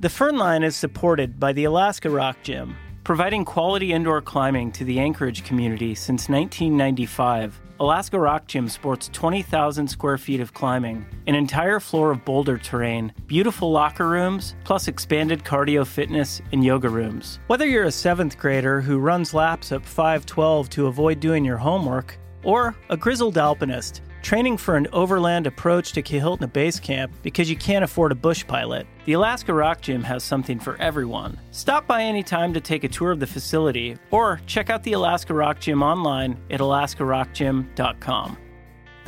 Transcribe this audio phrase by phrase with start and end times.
[0.00, 4.84] The Firn Line is supported by the Alaska Rock Gym, providing quality indoor climbing to
[4.84, 7.60] the Anchorage community since 1995.
[7.80, 13.12] Alaska Rock Gym sports 20,000 square feet of climbing, an entire floor of boulder terrain,
[13.26, 17.40] beautiful locker rooms, plus expanded cardio fitness and yoga rooms.
[17.48, 22.16] Whether you're a seventh grader who runs laps at 512 to avoid doing your homework,
[22.44, 27.56] or a grizzled alpinist training for an overland approach to Kahiltna Base Camp because you
[27.56, 31.38] can't afford a bush pilot, the Alaska Rock Gym has something for everyone.
[31.50, 35.34] Stop by anytime to take a tour of the facility or check out the Alaska
[35.34, 38.38] Rock Gym online at alaskarockgym.com.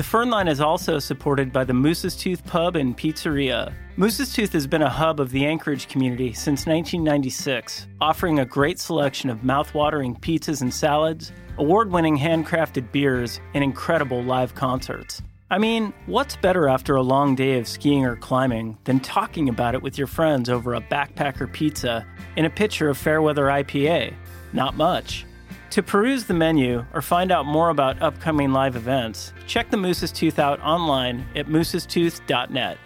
[0.01, 3.75] The Firn Line is also supported by the Moose's Tooth Pub and Pizzeria.
[3.97, 8.79] Moose's Tooth has been a hub of the Anchorage community since 1996, offering a great
[8.79, 15.21] selection of mouth-watering pizzas and salads, award winning handcrafted beers, and incredible live concerts.
[15.51, 19.75] I mean, what's better after a long day of skiing or climbing than talking about
[19.75, 24.15] it with your friends over a backpacker pizza and a pitcher of Fairweather IPA?
[24.55, 25.27] Not much.
[25.71, 30.13] To peruse the menu or find out more about upcoming live events, check the Moose's
[30.13, 32.79] Tooth out online at moosestooth.net.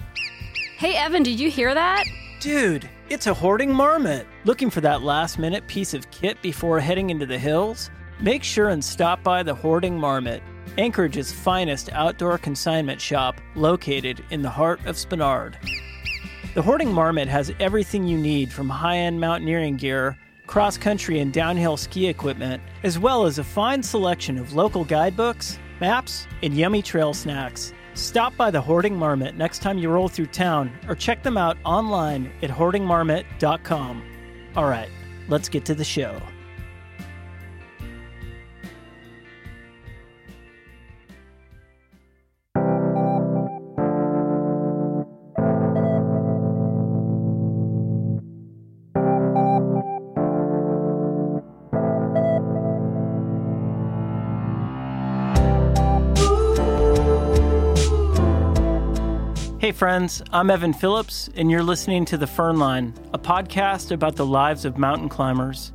[0.77, 2.05] Hey, Evan, did you hear that?
[2.41, 4.27] Dude, it's a hoarding marmot.
[4.45, 7.91] Looking for that last minute piece of kit before heading into the hills?
[8.21, 10.43] Make sure and stop by the Hoarding Marmot,
[10.79, 15.55] Anchorage's finest outdoor consignment shop located in the heart of Spenard.
[16.55, 21.33] The Hoarding Marmot has everything you need from high end mountaineering gear, cross country and
[21.33, 26.83] downhill ski equipment, as well as a fine selection of local guidebooks, maps, and yummy
[26.83, 27.73] trail snacks.
[27.95, 31.57] Stop by the Hoarding Marmot next time you roll through town or check them out
[31.65, 34.03] online at hoardingmarmot.com.
[34.57, 34.89] All right,
[35.29, 36.21] let's get to the show.
[59.85, 64.25] Friends, I'm Evan Phillips, and you're listening to The Firn Line, a podcast about the
[64.25, 65.73] lives of mountain climbers.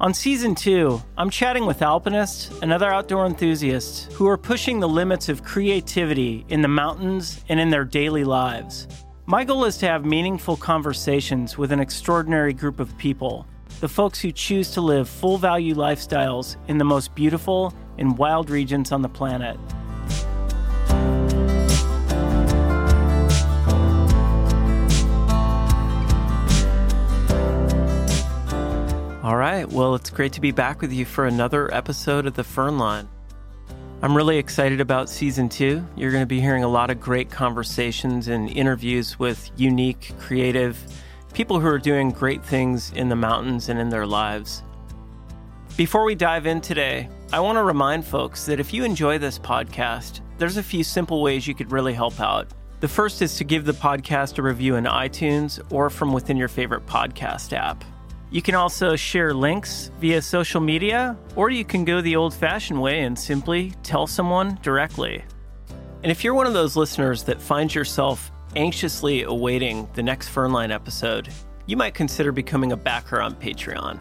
[0.00, 4.88] On season two, I'm chatting with alpinists and other outdoor enthusiasts who are pushing the
[4.88, 8.88] limits of creativity in the mountains and in their daily lives.
[9.26, 13.46] My goal is to have meaningful conversations with an extraordinary group of people,
[13.78, 18.50] the folks who choose to live full value lifestyles in the most beautiful and wild
[18.50, 19.56] regions on the planet.
[29.28, 29.68] All right.
[29.68, 33.06] Well, it's great to be back with you for another episode of The Firn Line.
[34.00, 35.86] I'm really excited about season two.
[35.96, 40.78] You're going to be hearing a lot of great conversations and interviews with unique, creative
[41.34, 44.62] people who are doing great things in the mountains and in their lives.
[45.76, 49.38] Before we dive in today, I want to remind folks that if you enjoy this
[49.38, 52.48] podcast, there's a few simple ways you could really help out.
[52.80, 56.48] The first is to give the podcast a review in iTunes or from within your
[56.48, 57.84] favorite podcast app.
[58.30, 62.80] You can also share links via social media, or you can go the old fashioned
[62.80, 65.24] way and simply tell someone directly.
[66.02, 70.70] And if you're one of those listeners that finds yourself anxiously awaiting the next Firnline
[70.70, 71.28] episode,
[71.66, 73.98] you might consider becoming a backer on Patreon.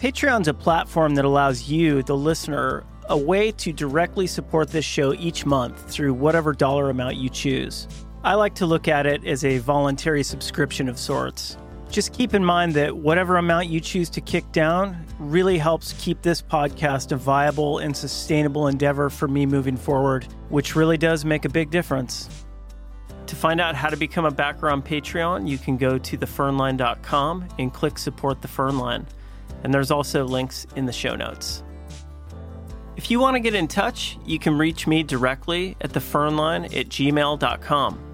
[0.00, 5.12] Patreon's a platform that allows you, the listener, a way to directly support this show
[5.14, 7.86] each month through whatever dollar amount you choose.
[8.24, 11.56] I like to look at it as a voluntary subscription of sorts.
[11.90, 16.20] Just keep in mind that whatever amount you choose to kick down really helps keep
[16.20, 21.44] this podcast a viable and sustainable endeavor for me moving forward, which really does make
[21.46, 22.44] a big difference.
[23.26, 27.48] To find out how to become a backer on Patreon, you can go to thefirnline.com
[27.58, 29.06] and click support the Firnline.
[29.64, 31.62] And there's also links in the show notes.
[32.96, 36.88] If you want to get in touch, you can reach me directly at thefirnline at
[36.88, 38.07] gmail.com.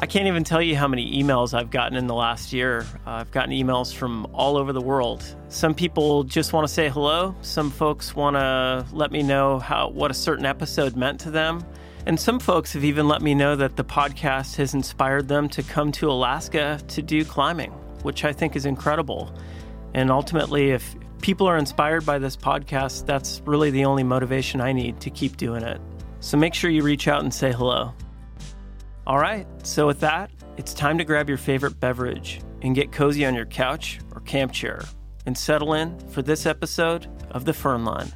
[0.00, 2.86] I can't even tell you how many emails I've gotten in the last year.
[3.04, 5.24] Uh, I've gotten emails from all over the world.
[5.48, 7.34] Some people just want to say hello.
[7.42, 11.64] Some folks want to let me know how what a certain episode meant to them.
[12.06, 15.64] And some folks have even let me know that the podcast has inspired them to
[15.64, 17.72] come to Alaska to do climbing,
[18.02, 19.34] which I think is incredible.
[19.94, 24.72] And ultimately, if people are inspired by this podcast, that's really the only motivation I
[24.72, 25.80] need to keep doing it.
[26.20, 27.94] So make sure you reach out and say hello.
[29.08, 33.24] All right, so with that, it's time to grab your favorite beverage and get cozy
[33.24, 34.82] on your couch or camp chair
[35.24, 38.12] and settle in for this episode of The Firn Line.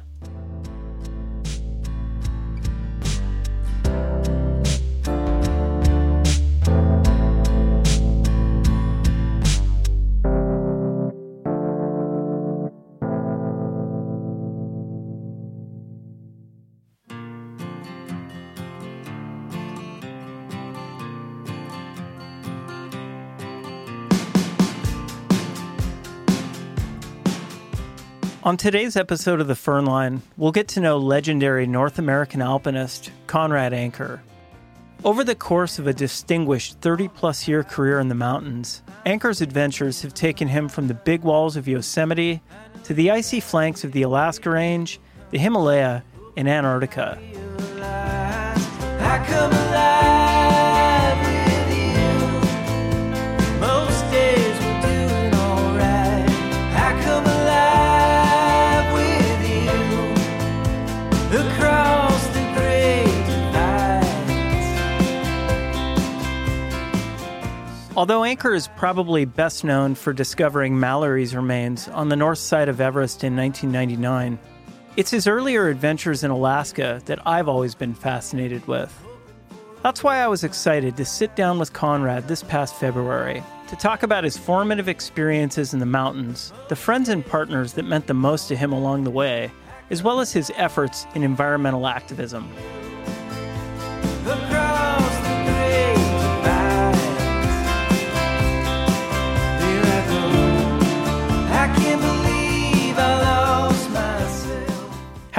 [28.45, 33.71] On today's episode of the Firnline, we'll get to know legendary North American alpinist Conrad
[33.71, 34.21] Anker.
[35.05, 40.01] Over the course of a distinguished 30 plus year career in the mountains, Anker's adventures
[40.01, 42.41] have taken him from the big walls of Yosemite
[42.83, 44.99] to the icy flanks of the Alaska Range,
[45.31, 46.03] the Himalaya,
[46.35, 47.17] and Antarctica.
[68.03, 72.81] Although Anker is probably best known for discovering Mallory's remains on the north side of
[72.81, 74.37] Everest in 1999,
[74.97, 78.93] it's his earlier adventures in Alaska that I've always been fascinated with.
[79.83, 84.03] That's why I was excited to sit down with Conrad this past February to talk
[84.03, 88.49] about his formative experiences in the mountains, the friends and partners that meant the most
[88.49, 89.49] to him along the way,
[89.91, 92.51] as well as his efforts in environmental activism.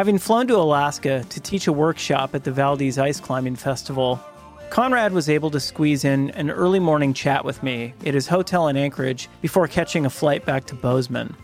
[0.04, 4.20] Having flown to Alaska to teach a workshop at the Valdez Ice Climbing Festival,
[4.68, 8.68] Conrad was able to squeeze in an early morning chat with me at his hotel
[8.68, 11.34] in Anchorage before catching a flight back to Bozeman.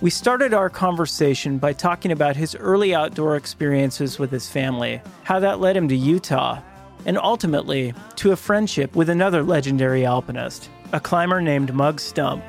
[0.00, 5.40] We started our conversation by talking about his early outdoor experiences with his family, how
[5.40, 6.60] that led him to Utah,
[7.06, 12.44] and ultimately to a friendship with another legendary alpinist, a climber named Mug Stump.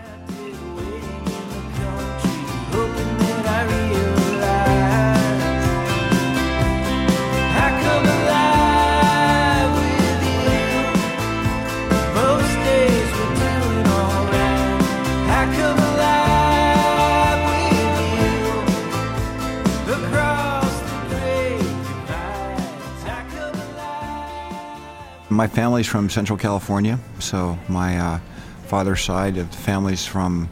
[25.34, 28.20] My family's from Central California, so my uh,
[28.68, 30.48] father's side of the family's from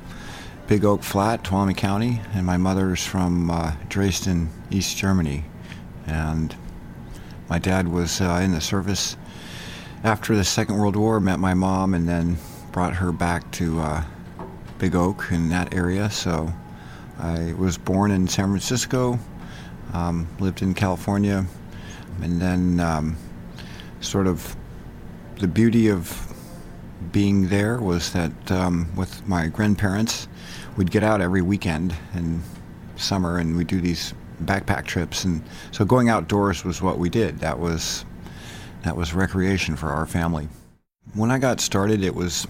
[0.65, 5.45] Big Oak Flat, Tuolumne County, and my mother's from uh, Dresden, East Germany.
[6.07, 6.55] And
[7.47, 9.17] my dad was uh, in the service
[10.03, 12.37] after the Second World War, met my mom, and then
[12.71, 14.03] brought her back to uh,
[14.79, 16.09] Big Oak in that area.
[16.09, 16.51] So
[17.19, 19.19] I was born in San Francisco,
[19.93, 21.45] um, lived in California,
[22.23, 23.15] and then um,
[23.99, 24.55] sort of
[25.41, 26.31] the beauty of
[27.11, 30.27] being there was that um, with my grandparents,
[30.77, 32.43] we'd get out every weekend in
[32.95, 35.23] summer and we'd do these backpack trips.
[35.23, 37.39] And so going outdoors was what we did.
[37.39, 38.05] That was
[38.83, 40.47] that was recreation for our family.
[41.13, 42.47] When I got started, it was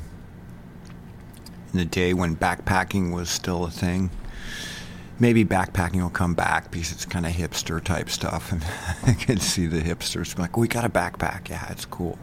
[1.72, 4.10] in the day when backpacking was still a thing.
[5.18, 8.66] Maybe backpacking will come back because it's kind of hipster type stuff, and
[9.08, 12.18] I can see the hipsters like, "We got a backpack, yeah, it's cool."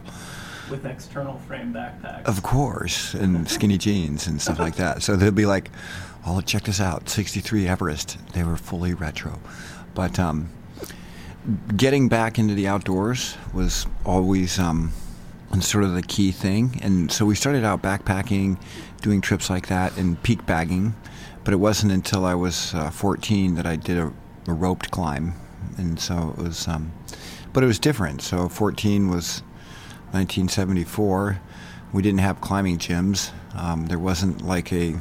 [0.69, 2.25] With external frame backpacks.
[2.25, 5.03] Of course, and skinny jeans and stuff like that.
[5.03, 5.71] So they'll be like,
[6.25, 9.39] "Oh, check this out, '63 Everest." They were fully retro,
[9.93, 10.49] but um,
[11.75, 14.91] getting back into the outdoors was always um,
[15.59, 16.79] sort of the key thing.
[16.81, 18.59] And so we started out backpacking,
[19.01, 20.95] doing trips like that, and peak bagging.
[21.43, 24.13] But it wasn't until I was uh, 14 that I did a,
[24.47, 25.33] a, roped climb,
[25.77, 26.67] and so it was.
[26.67, 26.91] Um,
[27.51, 28.21] but it was different.
[28.21, 29.41] So 14 was
[30.13, 31.39] 1974,
[31.93, 33.31] we didn't have climbing gyms.
[33.55, 34.95] Um, there wasn't like a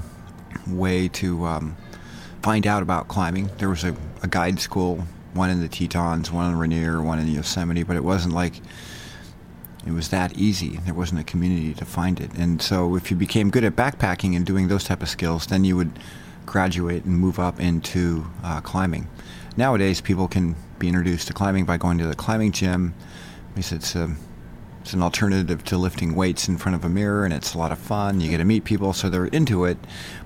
[0.66, 1.76] way to um,
[2.42, 3.50] find out about climbing.
[3.58, 7.28] There was a, a, guide school, one in the Tetons, one in Rainier, one in
[7.28, 8.54] Yosemite, but it wasn't like
[9.86, 10.78] it was that easy.
[10.84, 12.32] There wasn't a community to find it.
[12.34, 15.64] And so if you became good at backpacking and doing those type of skills, then
[15.64, 15.92] you would
[16.46, 19.08] graduate and move up into uh, climbing.
[19.56, 22.94] Nowadays, people can be introduced to climbing by going to the climbing gym
[23.54, 24.14] because it's a
[24.80, 27.72] it's an alternative to lifting weights in front of a mirror, and it's a lot
[27.72, 28.20] of fun.
[28.20, 29.78] You get to meet people, so they're into it,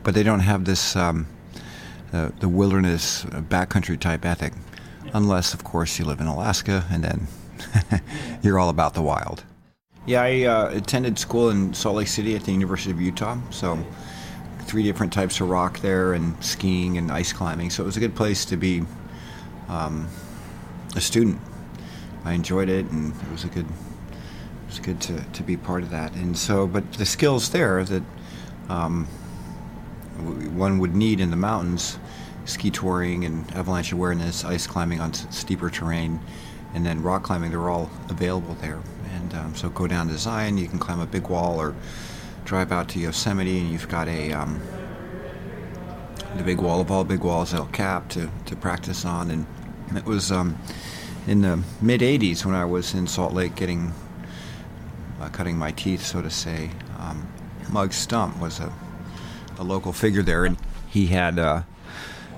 [0.02, 1.26] but they don't have this um,
[2.12, 4.52] uh, the wilderness uh, backcountry type ethic,
[5.14, 7.26] unless, of course, you live in Alaska, and then
[8.42, 9.44] you're all about the wild.
[10.04, 13.82] Yeah, I uh, attended school in Salt Lake City at the University of Utah, so
[14.60, 17.70] three different types of rock there, and skiing and ice climbing.
[17.70, 18.82] So it was a good place to be
[19.68, 20.06] um,
[20.94, 21.40] a student.
[22.24, 23.66] I enjoyed it, and it was a good
[24.72, 26.14] it's good to, to be part of that.
[26.14, 28.02] And so, but the skills there that
[28.70, 29.04] um,
[30.56, 31.98] one would need in the mountains
[32.46, 36.20] ski touring and avalanche awareness, ice climbing on steeper terrain,
[36.74, 38.80] and then rock climbing, they're all available there.
[39.14, 41.74] And um, so go down to Zion, you can climb a big wall or
[42.46, 44.58] drive out to Yosemite and you've got a, um,
[46.36, 49.30] the big wall of all big walls, El Cap, to, to practice on.
[49.30, 49.46] And
[49.94, 50.58] it was um,
[51.26, 53.92] in the mid 80s when I was in Salt Lake getting,
[55.22, 56.70] uh, cutting my teeth, so to say.
[56.98, 57.26] Um,
[57.70, 58.72] Mug Stump was a,
[59.58, 61.62] a local figure there, and he had, uh,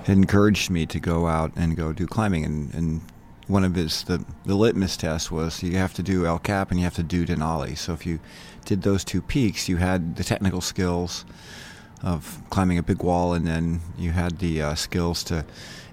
[0.06, 2.44] encouraged me to go out and go do climbing.
[2.44, 3.00] And, and
[3.46, 6.78] one of his, the, the litmus test was you have to do El Cap and
[6.78, 7.76] you have to do Denali.
[7.76, 8.20] So if you
[8.64, 11.24] did those two peaks, you had the technical skills
[12.02, 15.44] of climbing a big wall, and then you had the uh, skills to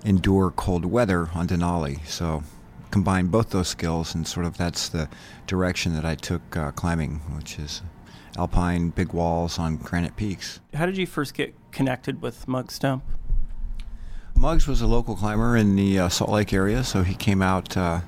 [0.04, 2.06] endure cold weather on Denali.
[2.06, 2.44] So
[2.92, 5.10] combine both those skills, and sort of that's the
[5.48, 7.82] direction that I took uh, climbing, which is
[8.38, 10.60] alpine big walls on granite peaks.
[10.74, 13.04] How did you first get connected with Mug Stump?
[14.36, 17.76] Mugs was a local climber in the uh, Salt Lake area, so he came out
[17.76, 18.02] uh,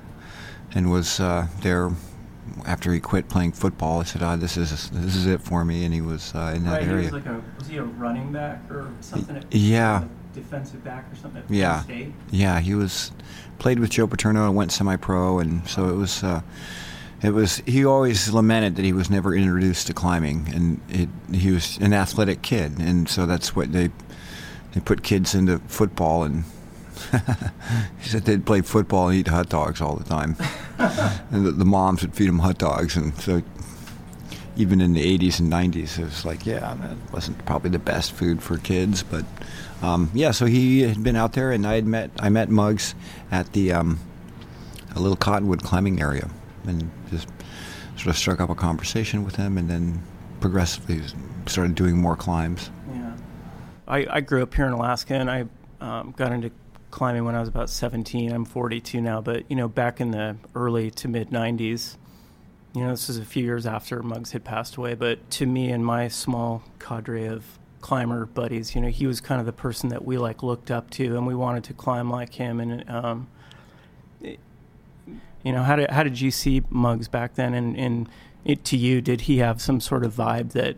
[0.74, 1.90] and was uh, there
[2.66, 5.84] after he quit playing football, I said, "Ah, this is this is it for me."
[5.84, 6.98] And he was uh, in that right, area.
[6.98, 9.36] He was, like a, was he a running back or something?
[9.36, 10.04] At, yeah.
[10.32, 11.42] defensive back or something.
[11.48, 11.82] yeah.
[11.82, 12.12] State?
[12.30, 13.12] Yeah, he was
[13.58, 16.22] played with Joe Paterno and went semi-pro, and so it was.
[16.22, 16.42] Uh,
[17.22, 17.62] it was.
[17.66, 21.94] He always lamented that he was never introduced to climbing, and it, he was an
[21.94, 23.90] athletic kid, and so that's what they
[24.74, 26.44] they put kids into football and
[28.00, 30.36] he said they'd play football and eat hot dogs all the time,
[31.30, 33.42] and the, the, moms would feed them hot dogs, and so
[34.56, 38.12] even in the 80s and 90s, it was like, yeah, that wasn't probably the best
[38.12, 39.24] food for kids, but
[39.82, 40.30] um, yeah.
[40.30, 42.94] So he had been out there, and I had met I met Mugs
[43.30, 43.98] at the um,
[44.94, 46.28] a little cottonwood climbing area,
[46.66, 47.28] and just
[47.96, 50.02] sort of struck up a conversation with him, and then
[50.40, 51.02] progressively
[51.46, 52.70] started doing more climbs.
[52.92, 53.16] Yeah,
[53.88, 55.46] I, I grew up here in Alaska, and I
[55.80, 56.50] um, got into
[56.90, 58.32] climbing when I was about 17.
[58.32, 61.96] I'm 42 now, but you know, back in the early to mid 90s,
[62.74, 65.70] you know, this was a few years after Mugs had passed away, but to me
[65.70, 69.90] and my small cadre of climber buddies, you know, he was kind of the person
[69.90, 72.58] that we like looked up to, and we wanted to climb like him.
[72.58, 73.28] And um,
[74.22, 77.54] you know, how did how did you see Mugs back then?
[77.54, 78.08] And, and
[78.44, 80.76] it, to you, did he have some sort of vibe that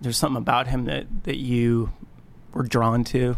[0.00, 1.92] there's something about him that that you
[2.52, 3.36] were drawn to?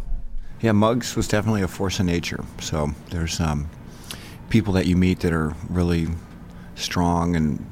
[0.61, 2.45] Yeah, Mugs was definitely a force of nature.
[2.61, 3.69] So there's um,
[4.51, 6.09] people that you meet that are really
[6.79, 7.65] strong and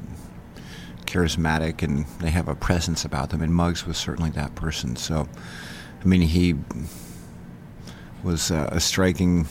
[1.06, 3.40] charismatic, and they have a presence about them.
[3.40, 4.96] And Mugs was certainly that person.
[4.96, 5.28] So,
[6.02, 6.54] I mean, he
[8.22, 9.46] was uh, a striking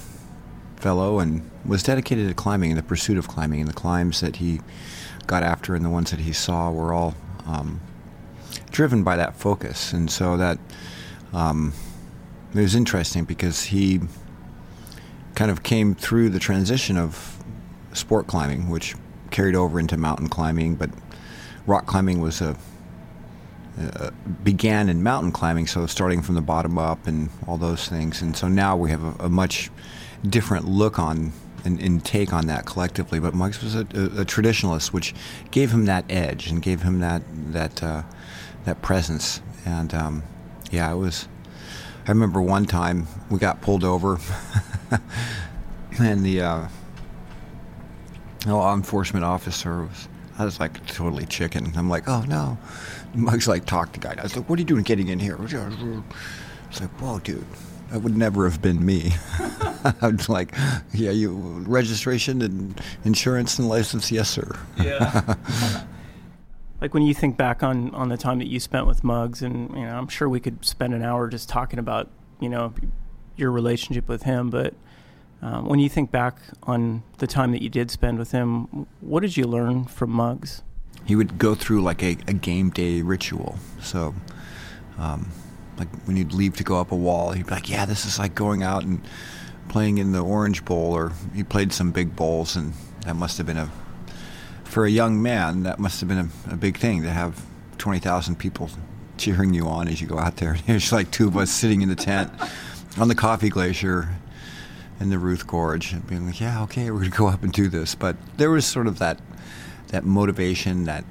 [0.76, 3.62] fellow and was dedicated to climbing and the pursuit of climbing.
[3.62, 4.62] And the climbs that he
[5.28, 7.16] got after and the ones that he saw were all
[7.48, 7.80] um,
[8.72, 9.94] driven by that focus.
[9.94, 10.60] And so that.
[11.34, 11.74] Um,
[12.56, 14.00] it was interesting because he
[15.36, 17.44] kind of came through the transition of
[17.92, 18.96] sport climbing, which
[19.36, 20.90] carried over into mountain climbing, but
[21.68, 22.56] rock climbing was a
[23.78, 24.10] uh,
[24.42, 28.22] began in mountain climbing, so starting from the bottom up and all those things.
[28.22, 29.70] And so now we have a, a much
[30.30, 31.34] different look on
[31.66, 33.20] and, and, take on that collectively.
[33.20, 35.14] But Mugs was a, a, a, traditionalist, which
[35.52, 38.04] gave him that edge and gave him that that uh,
[38.64, 39.42] that presence.
[39.66, 40.24] And um,
[40.72, 41.28] yeah, it was
[42.08, 44.18] I remember one time we got pulled over,
[46.00, 46.68] and the uh,
[48.54, 50.08] law enforcement officer was.
[50.38, 51.72] I was like totally chicken.
[51.78, 52.58] I'm like, oh no.
[53.14, 54.16] Mugs like talked to guy.
[54.18, 55.38] I was like, what are you doing getting in here?
[55.40, 57.46] It's like, whoa, dude,
[57.90, 59.14] that would never have been me.
[60.02, 60.54] I was like,
[60.94, 61.32] yeah, you
[61.66, 64.60] registration and insurance and license, yes, sir.
[64.78, 65.36] Yeah.
[66.82, 69.70] like when you think back on on the time that you spent with Mugs, and
[69.76, 72.10] you know, I'm sure we could spend an hour just talking about
[72.42, 72.74] you know
[73.38, 74.50] your relationship with him.
[74.50, 74.74] But
[75.42, 79.22] um, when you think back on the time that you did spend with him, what
[79.22, 80.64] did you learn from Mugs?
[81.06, 83.58] He would go through like a, a game day ritual.
[83.82, 84.16] So,
[84.98, 85.30] um,
[85.78, 88.20] like when you'd leave to go up a wall, he'd be like, "Yeah, this is
[88.20, 89.02] like going out and."
[89.68, 93.48] playing in the Orange Bowl, or he played some big bowls, and that must have
[93.48, 93.72] been a
[94.76, 97.46] for a young man, that must have been a, a big thing to have
[97.78, 98.70] 20,000 people
[99.18, 100.58] cheering you on as you go out there.
[100.68, 102.30] There's like two of us sitting in the tent
[102.98, 104.10] on the coffee glacier
[105.00, 107.52] in the Ruth Gorge and being like, yeah, okay, we're going to go up and
[107.52, 107.96] do this.
[107.96, 109.20] But there was sort of that
[109.90, 111.06] that motivation, that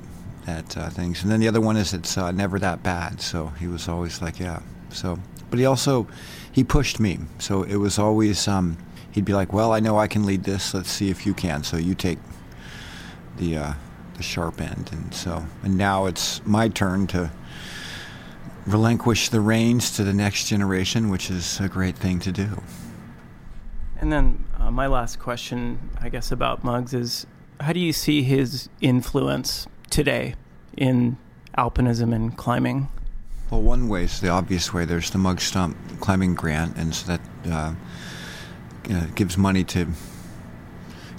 [0.47, 1.23] that uh, things.
[1.23, 3.21] And then the other one is it's uh, never that bad.
[3.21, 4.61] So he was always like, yeah.
[4.91, 5.19] So,
[5.50, 6.07] but he also
[6.53, 7.19] he pushed me.
[7.38, 8.76] So it was always um,
[9.12, 10.75] he'd be like, well, I know I can lead this.
[10.75, 11.62] Let's see if you can.
[11.64, 12.19] So you take
[13.37, 13.73] the uh,
[14.17, 17.31] the sharp end, and so and now it's my turn to
[18.67, 22.62] relinquish the reins to the next generation, which is a great thing to do.
[24.05, 27.27] And then uh, my last question, I guess, about Mugs is
[27.59, 30.35] how do you see his influence today
[30.77, 31.17] in
[31.57, 32.89] alpinism and climbing?
[33.51, 34.85] Well, one way is the obvious way.
[34.85, 37.21] There's the Mug Stump climbing grant, and so that
[37.51, 37.75] uh,
[38.91, 39.89] uh, gives money to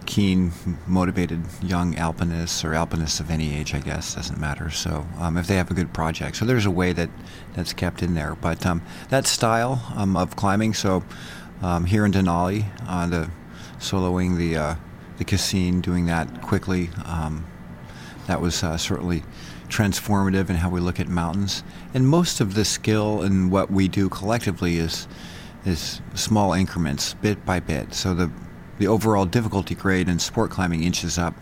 [0.05, 0.51] keen,
[0.85, 4.69] motivated young alpinists or alpinists of any age, I guess, doesn't matter.
[4.69, 7.09] So um, if they have a good project, so there's a way that
[7.55, 8.35] that's kept in there.
[8.35, 11.03] But um, that style um, of climbing, so
[11.65, 13.31] um, here in Denali, uh, the
[13.79, 14.75] soloing the uh,
[15.17, 17.47] the Cassin, doing that quickly, um,
[18.27, 19.23] that was uh, certainly
[19.67, 21.63] transformative in how we look at mountains.
[21.95, 25.07] And most of the skill in what we do collectively is
[25.65, 27.95] is small increments, bit by bit.
[27.95, 28.29] So the
[28.77, 31.33] the overall difficulty grade in sport climbing inches up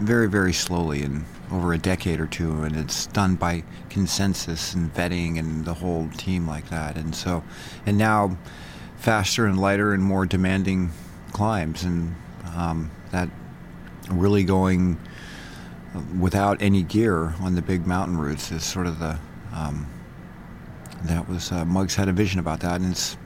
[0.00, 4.92] very, very slowly in over a decade or two, and it's done by consensus and
[4.94, 6.96] vetting and the whole team like that.
[6.96, 7.42] And so,
[7.86, 8.36] and now
[8.98, 10.90] faster and lighter and more demanding
[11.32, 12.14] climbs, and
[12.56, 13.28] um, that
[14.10, 14.98] really going
[16.18, 19.18] without any gear on the big mountain routes is sort of the
[19.52, 19.86] um,
[21.04, 23.16] that was uh, Mugs had a vision about that, and it's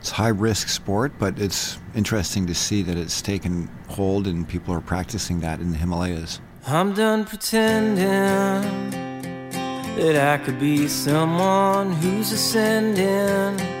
[0.00, 4.72] it's high risk sport, but it's interesting to see that it's taken hold and people
[4.72, 6.40] are practicing that in the Himalayas.
[6.66, 8.04] I'm done pretending
[9.96, 13.77] that I could be someone who's ascending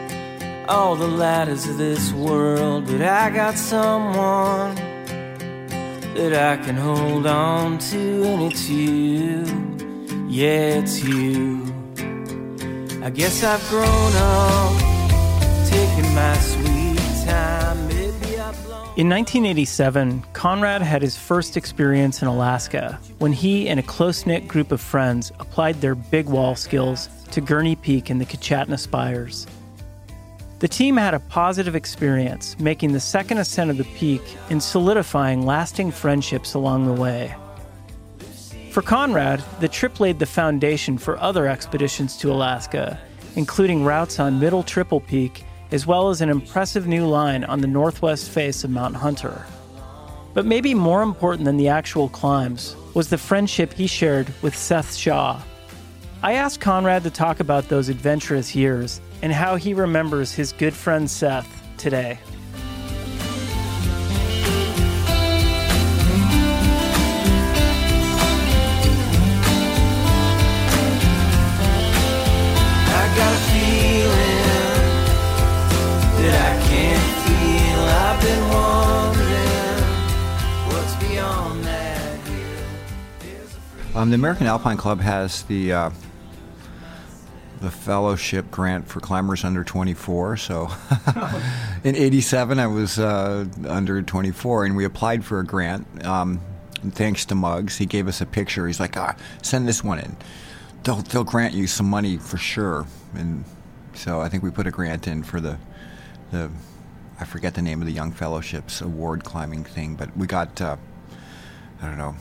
[0.68, 4.74] all the ladders of this world, but I got someone
[6.14, 9.44] that I can hold on to, and it's you.
[10.28, 11.64] Yeah, it's you.
[13.02, 14.88] I guess I've grown up
[18.98, 24.48] in 1987, Conrad had his first experience in Alaska when he and a close knit
[24.48, 29.46] group of friends applied their big wall skills to Gurney Peak in the Kichatna Spires.
[30.60, 35.46] The team had a positive experience making the second ascent of the peak and solidifying
[35.46, 37.34] lasting friendships along the way.
[38.72, 42.98] For Conrad, the trip laid the foundation for other expeditions to Alaska,
[43.36, 47.66] including routes on Middle Triple Peak as well as an impressive new line on the
[47.66, 49.44] northwest face of Mount Hunter.
[50.34, 54.94] But maybe more important than the actual climbs was the friendship he shared with Seth
[54.94, 55.40] Shaw.
[56.20, 60.74] I asked Conrad to talk about those adventurous years and how he remembers his good
[60.74, 62.18] friend Seth today.
[83.94, 85.90] Um, the American Alpine Club has the uh,
[87.60, 90.36] the fellowship grant for climbers under 24.
[90.36, 90.70] So
[91.84, 96.06] in '87, I was uh, under 24, and we applied for a grant.
[96.06, 96.40] Um,
[96.90, 98.66] thanks to Mugs, he gave us a picture.
[98.66, 100.16] He's like, ah, "Send this one in.
[100.84, 103.44] They'll they'll grant you some money for sure." And
[103.94, 105.58] so I think we put a grant in for the
[106.30, 106.50] the
[107.20, 110.76] I forget the name of the Young Fellowships award climbing thing, but we got uh,
[111.82, 112.14] I don't know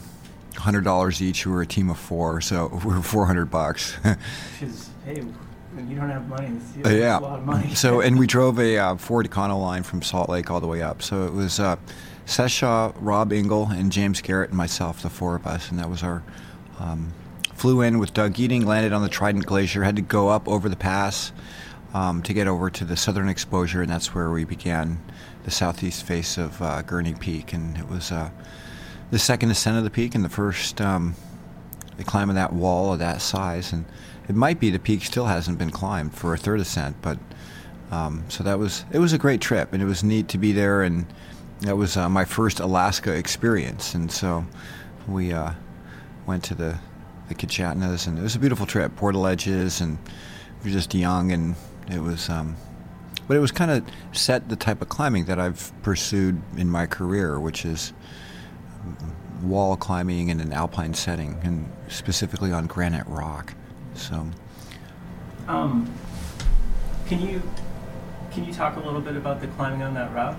[0.57, 1.45] hundred dollars each.
[1.45, 3.95] We were a team of four, so we were four hundred bucks.
[5.07, 5.23] Hey,
[5.87, 6.51] you don't have money,
[6.83, 7.17] uh, yeah.
[7.17, 7.73] a lot of money.
[7.75, 11.01] so, and we drove a uh, Ford Econoline from Salt Lake all the way up.
[11.01, 11.77] So it was uh,
[12.25, 15.89] Seth Shaw, Rob Engle, and James Garrett and myself, the four of us, and that
[15.89, 16.23] was our.
[16.77, 17.13] Um,
[17.53, 20.67] flew in with Doug Geeting, landed on the Trident Glacier, had to go up over
[20.67, 21.31] the pass
[21.93, 25.01] um, to get over to the southern exposure, and that's where we began
[25.45, 28.29] the southeast face of uh, Gurney Peak, and it was uh,
[29.09, 31.15] the second ascent of the peak and the first um,
[31.97, 33.73] the climb of that wall of that size.
[33.73, 33.85] And
[34.27, 37.17] it might be the peak still hasn't been climbed for a third ascent, but
[37.91, 40.51] um, so that was it was a great trip, and it was neat to be
[40.51, 40.81] there.
[40.81, 41.05] And
[41.61, 44.45] that was uh, my first Alaska experience, and so
[45.07, 45.51] we uh,
[46.25, 46.77] went to the
[47.29, 48.95] the Kichatnas, and it was a beautiful trip.
[48.95, 49.97] Portaledges, and
[50.63, 51.55] we were just young, and
[51.89, 52.29] it was.
[52.29, 52.55] Um,
[53.27, 56.85] but it was kind of set the type of climbing that I've pursued in my
[56.85, 57.91] career, which is
[59.41, 63.53] wall climbing in an alpine setting, and specifically on granite rock.
[63.97, 64.27] So,
[65.47, 65.91] um,
[67.07, 67.41] can you
[68.31, 70.37] can you talk a little bit about the climbing on that route?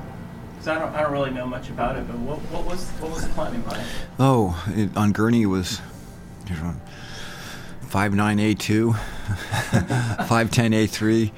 [0.52, 3.10] Because I don't, I don't really know much about it, but what, what was what
[3.12, 3.84] was the climbing like?
[4.18, 5.80] Oh, it, on Gurney was.
[7.82, 8.92] Five nine A two,
[10.28, 11.32] five ten A three.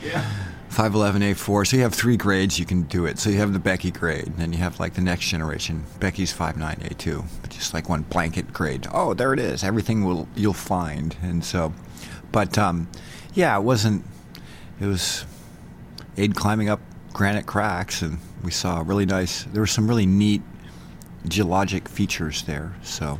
[0.70, 1.66] 511A4.
[1.66, 3.18] So you have three grades you can do it.
[3.18, 5.84] So you have the Beckey grade, and then you have like the next generation.
[5.98, 8.86] Beckey's 59A2, just like one blanket grade.
[8.92, 9.64] Oh, there it is.
[9.64, 11.16] Everything will you'll find.
[11.22, 11.74] And so,
[12.32, 12.88] but um,
[13.34, 14.04] yeah, it wasn't.
[14.80, 15.24] It was
[16.16, 16.80] aid climbing up
[17.12, 19.44] granite cracks, and we saw really nice.
[19.44, 20.42] There were some really neat
[21.28, 22.74] geologic features there.
[22.82, 23.18] So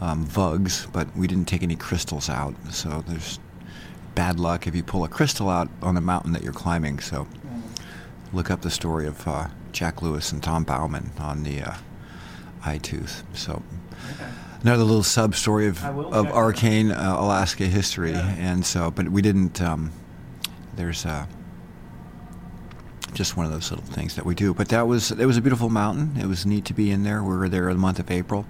[0.00, 2.54] um, vugs, but we didn't take any crystals out.
[2.70, 3.38] So there's
[4.14, 6.98] bad luck if you pull a crystal out on a mountain that you're climbing.
[7.00, 7.26] So
[8.32, 11.74] look up the story of uh, Jack Lewis and Tom Bauman on the uh,
[12.64, 13.24] Eye Tooth.
[13.32, 13.62] So
[14.64, 18.12] another little sub story of, of arcane uh, Alaska history.
[18.12, 18.34] Yeah.
[18.38, 19.60] And so, but we didn't.
[19.60, 19.92] Um,
[20.74, 21.26] there's uh,
[23.12, 24.54] just one of those little things that we do.
[24.54, 26.16] But that was it was a beautiful mountain.
[26.20, 27.22] It was neat to be in there.
[27.22, 28.46] We were there in the month of April.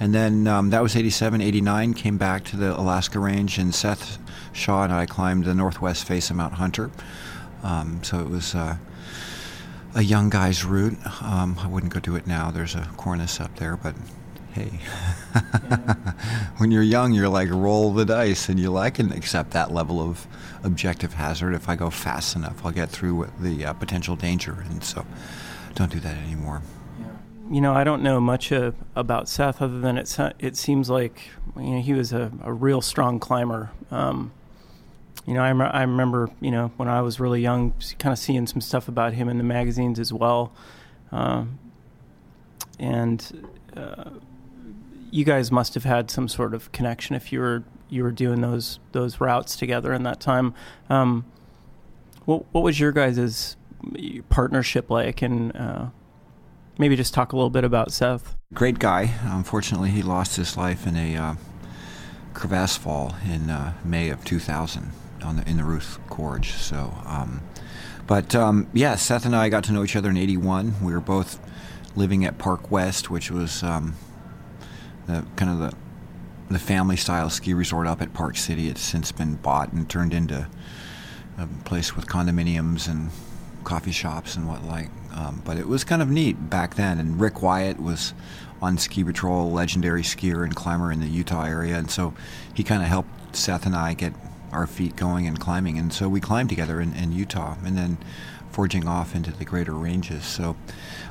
[0.00, 4.16] And then um, that was 87, 89, came back to the Alaska Range, and Seth
[4.50, 6.90] Shaw and I climbed the northwest face of Mount Hunter.
[7.62, 8.78] Um, so it was uh,
[9.94, 10.96] a young guy's route.
[11.22, 12.50] Um, I wouldn't go do it now.
[12.50, 13.94] There's a cornice up there, but
[14.52, 14.70] hey,
[16.58, 20.00] when you're young, you're like roll the dice, and you like and accept that level
[20.00, 20.26] of
[20.62, 21.54] objective hazard.
[21.54, 25.06] If I go fast enough, I'll get through the uh, potential danger, and so
[25.74, 26.62] don't do that anymore
[27.50, 30.16] you know, I don't know much uh, about Seth other than it.
[30.38, 33.70] It seems like you know he was a, a real strong climber.
[33.90, 34.30] Um,
[35.26, 38.46] you know, I, I remember you know when I was really young, kind of seeing
[38.46, 40.52] some stuff about him in the magazines as well,
[41.10, 41.58] um,
[42.78, 44.10] and uh,
[45.10, 48.40] you guys must have had some sort of connection if you were you were doing
[48.40, 50.54] those those routes together in that time.
[50.88, 51.24] Um,
[52.24, 53.56] what what was your guys'
[54.28, 55.86] partnership like, and uh,
[56.78, 58.36] maybe just talk a little bit about Seth.
[58.54, 59.14] Great guy.
[59.24, 61.34] Unfortunately, he lost his life in a uh,
[62.34, 64.90] crevasse fall in uh, May of 2000
[65.22, 66.52] on the, in the Ruth Gorge.
[66.52, 67.42] So, um,
[68.06, 70.82] but um, yeah, Seth and I got to know each other in '81.
[70.82, 71.40] We were both
[71.96, 73.94] living at Park West, which was um,
[75.06, 75.76] the kind of the
[76.50, 78.68] the family style ski resort up at Park City.
[78.68, 80.48] It's since been bought and turned into
[81.38, 83.10] a place with condominiums and
[83.62, 84.90] coffee shops and what like.
[85.14, 86.98] Um, but it was kind of neat back then.
[86.98, 88.14] And Rick Wyatt was
[88.60, 92.12] on Ski Patrol, legendary skier and climber in the Utah area, and so
[92.52, 94.12] he kind of helped Seth and I get
[94.52, 95.78] our feet going and climbing.
[95.78, 97.98] And so we climbed together in, in Utah, and then
[98.50, 100.24] forging off into the greater ranges.
[100.24, 100.56] So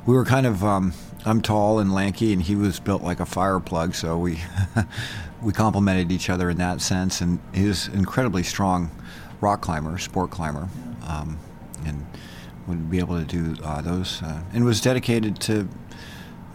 [0.05, 0.63] we were kind of.
[0.63, 0.93] Um,
[1.25, 3.93] I'm tall and lanky, and he was built like a fire plug.
[3.93, 4.39] So we
[5.41, 7.21] we complemented each other in that sense.
[7.21, 8.89] And he was incredibly strong
[9.41, 10.69] rock climber, sport climber,
[11.07, 11.37] um,
[11.85, 12.05] and
[12.67, 15.67] would be able to do uh, those, uh, and was dedicated to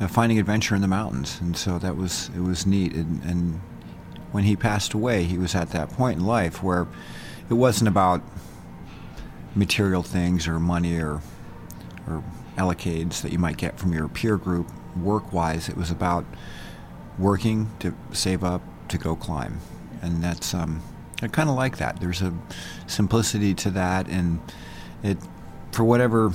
[0.00, 1.38] uh, finding adventure in the mountains.
[1.40, 2.94] And so that was it was neat.
[2.94, 3.60] And, and,
[4.32, 6.88] when he passed away, he was at that point in life where
[7.48, 8.20] it wasn't about
[9.54, 11.20] material things or money or
[12.06, 12.22] or
[12.56, 15.68] allocates that you might get from your peer group work wise.
[15.68, 16.24] It was about
[17.18, 19.60] working to save up to go climb,
[20.02, 20.82] and that's um,
[21.22, 22.00] I kind of like that.
[22.00, 22.32] There's a
[22.86, 24.40] simplicity to that, and
[25.02, 25.18] it
[25.72, 26.32] for whatever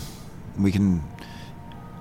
[0.58, 1.03] we can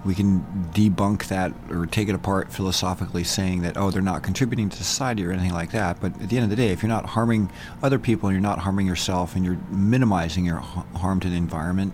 [0.08, 0.40] we can
[0.72, 5.22] debunk that or take it apart philosophically saying that oh they're not contributing to society
[5.24, 6.00] or anything like that.
[6.00, 7.50] But at the end of the day if you're not harming
[7.82, 11.92] other people and you're not harming yourself and you're minimizing your harm to the environment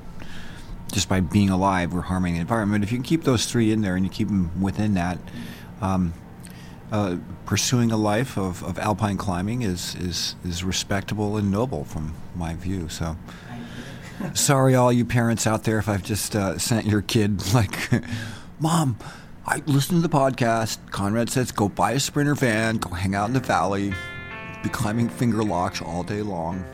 [0.93, 2.85] just by being alive we're harming the environment.
[2.85, 5.19] If you can keep those three in there and you keep them within that
[5.83, 6.15] um,
[6.93, 12.15] uh, pursuing a life of, of alpine climbing is, is is respectable and noble from
[12.37, 12.89] my view.
[12.89, 13.17] So
[14.35, 17.91] Sorry, all you parents out there, if I've just uh, sent your kid like,
[18.59, 18.97] Mom,
[19.47, 20.79] I listened to the podcast.
[20.91, 23.93] Conrad says go buy a Sprinter van, go hang out in the valley,
[24.63, 26.65] be climbing finger locks all day long.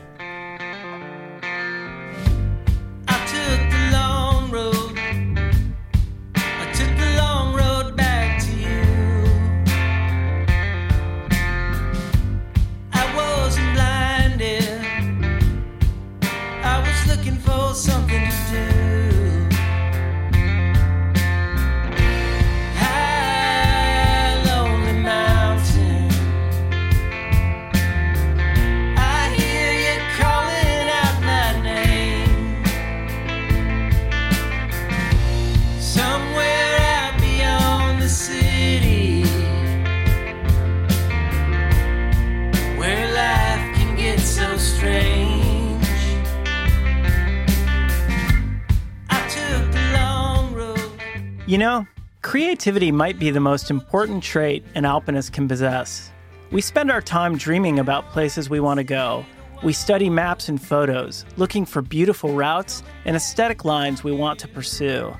[52.31, 56.13] Creativity might be the most important trait an alpinist can possess.
[56.49, 59.25] We spend our time dreaming about places we want to go.
[59.63, 64.47] We study maps and photos, looking for beautiful routes and aesthetic lines we want to
[64.47, 65.13] pursue.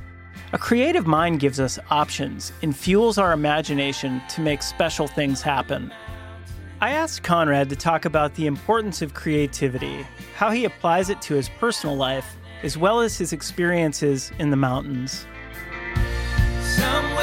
[0.54, 5.91] A creative mind gives us options and fuels our imagination to make special things happen.
[6.80, 11.34] I asked Conrad to talk about the importance of creativity, how he applies it to
[11.34, 15.28] his personal life, as well as his experiences in the mountains.
[16.77, 17.20] So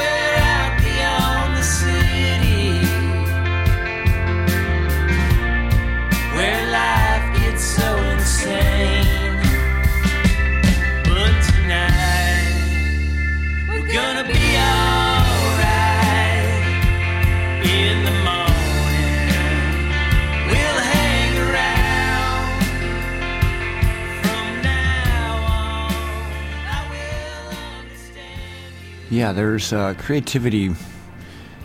[29.09, 30.71] Yeah, there's uh, creativity.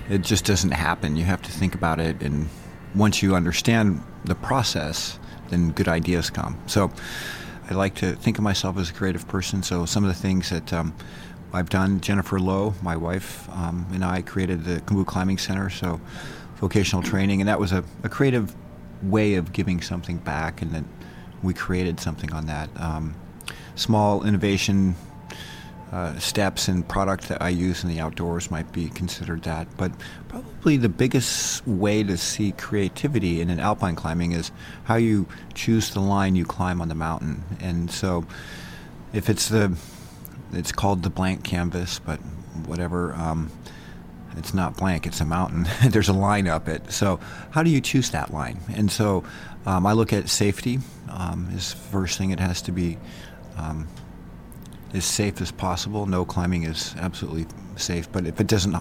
[0.08, 1.14] It just doesn't happen.
[1.16, 2.48] You have to think about it, and
[2.94, 5.18] once you understand the process,
[5.50, 6.58] then good ideas come.
[6.66, 6.90] So,
[7.68, 9.62] I like to think of myself as a creative person.
[9.62, 10.94] So, some of the things that um,
[11.52, 15.68] I've done, Jennifer Lowe, my wife, um, and I created the Khumbu Climbing Center.
[15.68, 16.00] So,
[16.56, 18.54] vocational training, and that was a, a creative
[19.02, 20.88] way of giving something back, and then
[21.42, 22.70] we created something on that.
[22.80, 23.14] Um,
[23.74, 24.94] small innovation
[25.94, 29.68] uh, steps and product that I use in the outdoors might be considered that.
[29.76, 29.92] But
[30.26, 34.50] probably the biggest way to see creativity in an alpine climbing is
[34.82, 37.44] how you choose the line you climb on the mountain.
[37.60, 38.26] And so,
[39.12, 39.78] if it's the,
[40.52, 42.18] it's called the blank canvas, but
[42.66, 43.14] whatever.
[43.14, 43.52] Um,
[44.36, 45.68] it's not blank, it's a mountain.
[45.90, 46.90] There's a line up it.
[46.90, 47.20] So,
[47.52, 48.58] how do you choose that line?
[48.74, 49.22] And so,
[49.64, 52.32] um, I look at safety um, is first thing.
[52.32, 52.98] It has to be
[53.56, 53.86] um,
[54.94, 56.06] as safe as possible.
[56.06, 58.76] No climbing is absolutely safe, but if it doesn't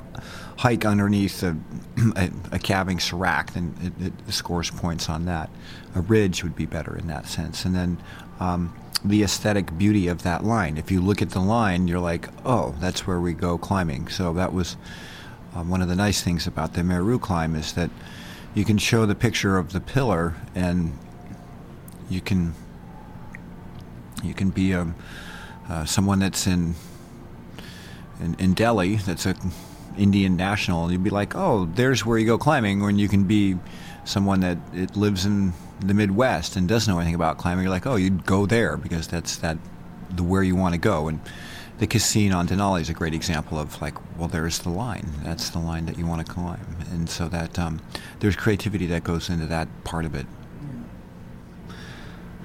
[0.57, 1.57] hike underneath a,
[2.15, 5.49] a, a calving serac, then it, it, scores points on that.
[5.95, 7.65] A ridge would be better in that sense.
[7.65, 7.97] And then
[8.39, 8.73] um,
[9.03, 10.77] the aesthetic beauty of that line.
[10.77, 14.07] If you look at the line, you're like, oh, that's where we go climbing.
[14.07, 14.77] So that was
[15.55, 17.89] um, one of the nice things about the Meru climb is that
[18.53, 20.97] you can show the picture of the pillar and
[22.09, 22.53] you can
[24.23, 24.95] you can be a um,
[25.69, 26.75] uh, someone that's in,
[28.19, 29.35] in, in Delhi, that's a
[29.97, 32.81] Indian national, you'd be like, oh, there's where you go climbing.
[32.81, 33.57] When you can be
[34.05, 37.85] someone that it lives in the Midwest and doesn't know anything about climbing, you're like,
[37.85, 39.57] oh, you'd go there because that's that
[40.09, 41.07] the where you want to go.
[41.07, 41.19] And
[41.79, 45.11] the Cassin on Denali is a great example of like, well, there's the line.
[45.23, 46.77] That's the line that you want to climb.
[46.91, 47.81] And so that um,
[48.19, 50.25] there's creativity that goes into that part of it.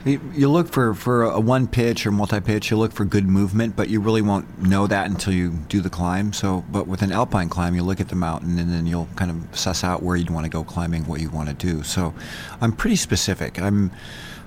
[0.08, 3.76] You, look for, for a one pitch or multi pitch, you look for good movement,
[3.76, 6.32] but you really won't know that until you do the climb.
[6.32, 9.30] So, but with an alpine climb, you look at the mountain and then you'll kind
[9.30, 11.82] of suss out where you'd want to go climbing, what you want to do.
[11.82, 12.14] So,
[12.60, 13.60] I'm pretty specific.
[13.60, 13.90] I'm,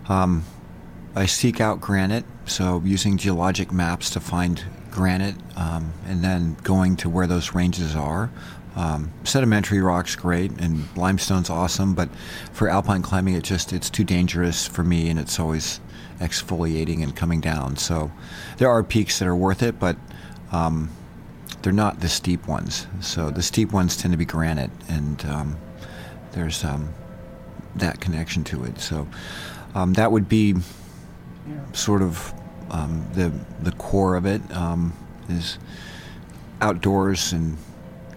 [0.09, 0.45] um,
[1.15, 6.95] I seek out granite, so using geologic maps to find granite, um, and then going
[6.97, 8.31] to where those ranges are.
[8.75, 12.09] Um, sedimentary rock's great and limestone's awesome, but
[12.53, 15.81] for alpine climbing, it just it's too dangerous for me, and it's always
[16.19, 17.75] exfoliating and coming down.
[17.75, 18.11] So
[18.57, 19.97] there are peaks that are worth it, but
[20.51, 20.89] um,
[21.61, 22.87] they're not the steep ones.
[23.01, 25.57] So the steep ones tend to be granite, and um,
[26.31, 26.93] there's um,
[27.75, 28.79] that connection to it.
[28.79, 29.07] So
[29.75, 30.55] um, that would be
[31.73, 32.33] sort of
[32.69, 34.41] um, the the core of it
[35.29, 35.57] is
[36.61, 37.57] outdoors and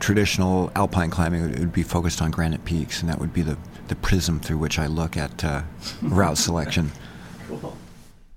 [0.05, 3.57] traditional alpine climbing it would be focused on granite peaks, and that would be the,
[3.89, 5.63] the prism through which I look at uh,
[6.03, 6.93] route selection.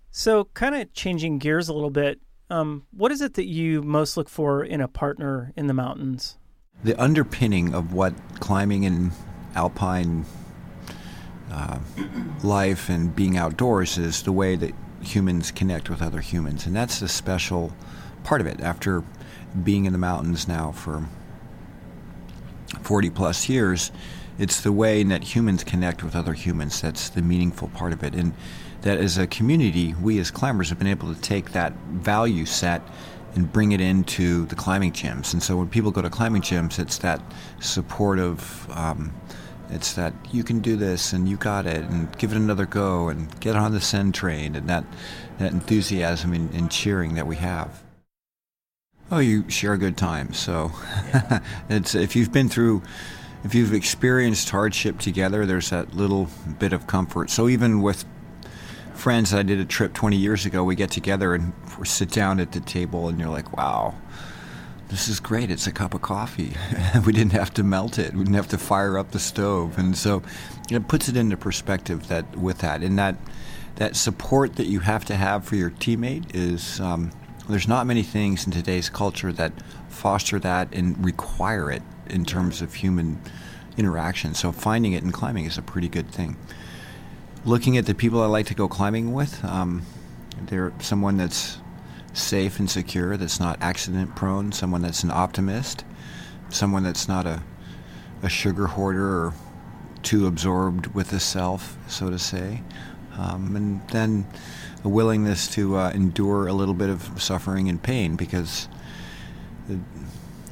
[0.10, 4.16] So, kind of changing gears a little bit, um, what is it that you most
[4.16, 6.38] look for in a partner in the mountains?
[6.86, 9.12] The underpinning of what climbing and
[9.54, 10.26] alpine
[11.52, 11.80] uh,
[12.44, 17.02] life and being outdoors is the way that humans connect with other humans, and that's
[17.02, 17.74] the special
[18.24, 18.62] part of it.
[18.62, 19.04] After
[19.66, 21.10] being in the mountains now for
[22.82, 23.92] 40 plus years,
[24.38, 28.14] it's the way that humans connect with other humans that's the meaningful part of it.
[28.14, 28.34] And
[28.82, 32.82] that as a community, we as climbers have been able to take that value set
[33.36, 35.34] and bring it into the climbing gyms.
[35.34, 37.22] And so when people go to climbing gyms, it's that
[37.60, 39.14] supportive, um,
[39.70, 43.10] it's that you can do this and you got it and give it another go
[43.10, 44.86] and get on the send train and that,
[45.40, 47.84] that enthusiasm and, and cheering that we have.
[49.10, 50.34] Oh, you share a good time.
[50.34, 50.72] So
[51.14, 51.40] yeah.
[51.70, 52.82] it's if you've been through,
[53.44, 56.28] if you've experienced hardship together, there's that little
[56.60, 57.30] bit of comfort.
[57.30, 58.04] So even with
[58.94, 60.64] friends, I did a trip 20 years ago.
[60.64, 63.96] We get together and we sit down at the table, and you're like, "Wow,
[64.90, 65.52] this is great.
[65.52, 66.56] It's a cup of coffee.
[67.06, 68.14] we didn't have to melt it.
[68.14, 70.22] We didn't have to fire up the stove." And so
[70.70, 73.16] it puts it into perspective that with that and that
[73.76, 76.82] that support that you have to have for your teammate is.
[76.82, 77.12] Um,
[77.48, 79.54] there's not many things in today's culture that
[79.90, 83.20] foster that and require it in terms of human
[83.78, 84.34] interaction.
[84.34, 86.38] So finding it in climbing is a pretty good thing.
[87.46, 89.84] Looking at the people I like to go climbing with, um,
[90.42, 91.60] they're someone that's
[92.14, 95.86] safe and secure, that's not accident prone, someone that's an optimist,
[96.50, 97.44] someone that's not a,
[98.24, 99.34] a sugar hoarder or
[100.04, 102.64] too absorbed with the self, so to say.
[103.18, 104.28] Um, and then
[104.84, 108.68] a willingness to uh, endure a little bit of suffering and pain because
[109.70, 109.80] it,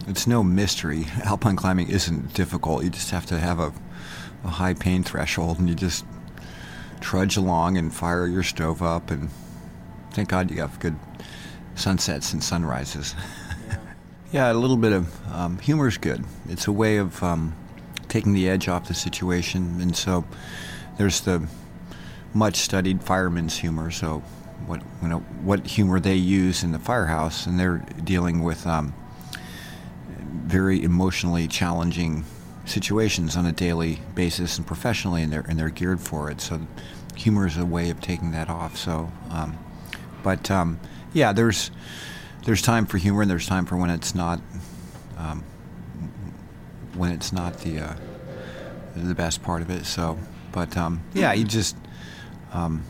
[0.08, 1.06] it's no mystery.
[1.24, 2.84] Alpine climbing isn't difficult.
[2.84, 3.74] You just have to have a,
[4.44, 6.06] a high pain threshold and you just
[7.02, 9.30] trudge along and fire your stove up and
[10.12, 10.98] thank God you have good
[11.76, 13.16] sunsets and sunrises.
[14.36, 16.26] Yeah, a little bit of um, humor is good.
[16.50, 17.56] It's a way of um,
[18.10, 20.26] taking the edge off the situation, and so
[20.98, 21.48] there's the
[22.36, 23.90] much studied fireman's humor.
[23.90, 24.20] So,
[24.68, 28.94] what you know, what humor they use in the firehouse, and they're dealing with um,
[30.10, 32.26] very emotionally challenging
[32.66, 36.42] situations on a daily basis and professionally, and they're and they're geared for it.
[36.42, 36.62] So,
[37.16, 38.76] humor is a way of taking that off.
[38.78, 39.58] So, um,
[40.22, 40.80] but um,
[41.14, 41.72] yeah, there's
[42.44, 44.42] there's time for humor, and there's time for when it's not
[45.18, 45.44] um,
[46.96, 47.96] when it's not the uh,
[48.96, 49.86] the best part of it.
[49.86, 50.20] So,
[50.52, 51.78] but um, yeah, you just
[52.56, 52.84] um,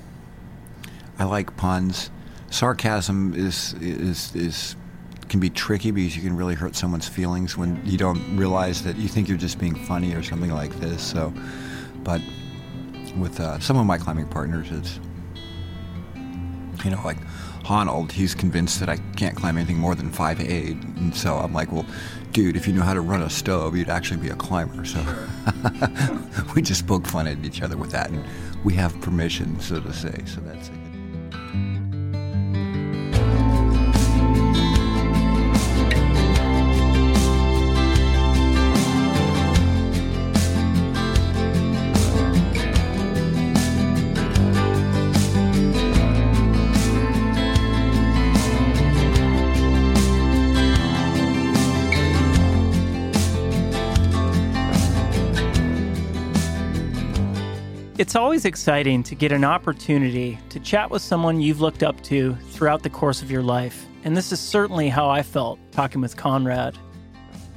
[1.18, 2.12] I like puns.
[2.52, 4.76] Sarcasm is is is
[5.28, 8.96] can be tricky because you can really hurt someone's feelings when you don't realize that
[8.96, 11.02] you think you're just being funny or something like this.
[11.02, 11.34] So,
[12.04, 12.22] but
[13.18, 15.00] with uh, some of my climbing partners, it's
[16.84, 17.18] you know like
[17.66, 21.52] Honnold, he's convinced that I can't climb anything more than five eight, and so I'm
[21.52, 21.86] like, well,
[22.32, 24.86] dude, if you know how to run a stove, you'd actually be a climber.
[24.86, 25.04] So
[26.56, 28.24] we just poke fun at each other with that, and
[28.64, 30.24] we have permission, so to say.
[30.26, 30.95] So that's it.
[58.16, 62.34] It's always exciting to get an opportunity to chat with someone you've looked up to
[62.52, 66.16] throughout the course of your life, and this is certainly how I felt talking with
[66.16, 66.78] Conrad.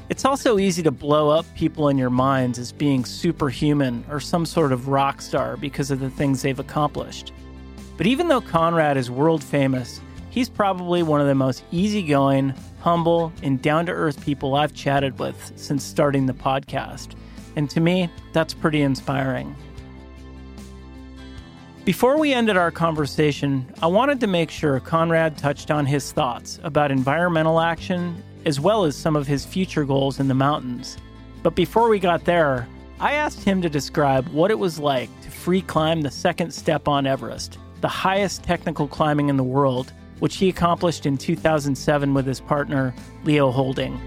[0.08, 4.44] It's also easy to blow up people in your minds as being superhuman or some
[4.44, 7.32] sort of rock star because of the things they've accomplished.
[7.96, 13.32] But even though Conrad is world famous, he's probably one of the most easygoing, humble,
[13.44, 17.14] and down to earth people I've chatted with since starting the podcast.
[17.54, 19.54] And to me, that's pretty inspiring.
[21.84, 26.60] Before we ended our conversation, I wanted to make sure Conrad touched on his thoughts
[26.62, 30.98] about environmental action as well as some of his future goals in the mountains.
[31.42, 32.68] But before we got there,
[33.00, 36.88] I asked him to describe what it was like to free climb the second step
[36.88, 42.26] on Everest, the highest technical climbing in the world, which he accomplished in 2007 with
[42.26, 43.98] his partner, Leo Houlding.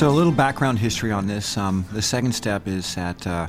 [0.00, 1.58] So a little background history on this.
[1.58, 3.48] Um, the second step is at uh,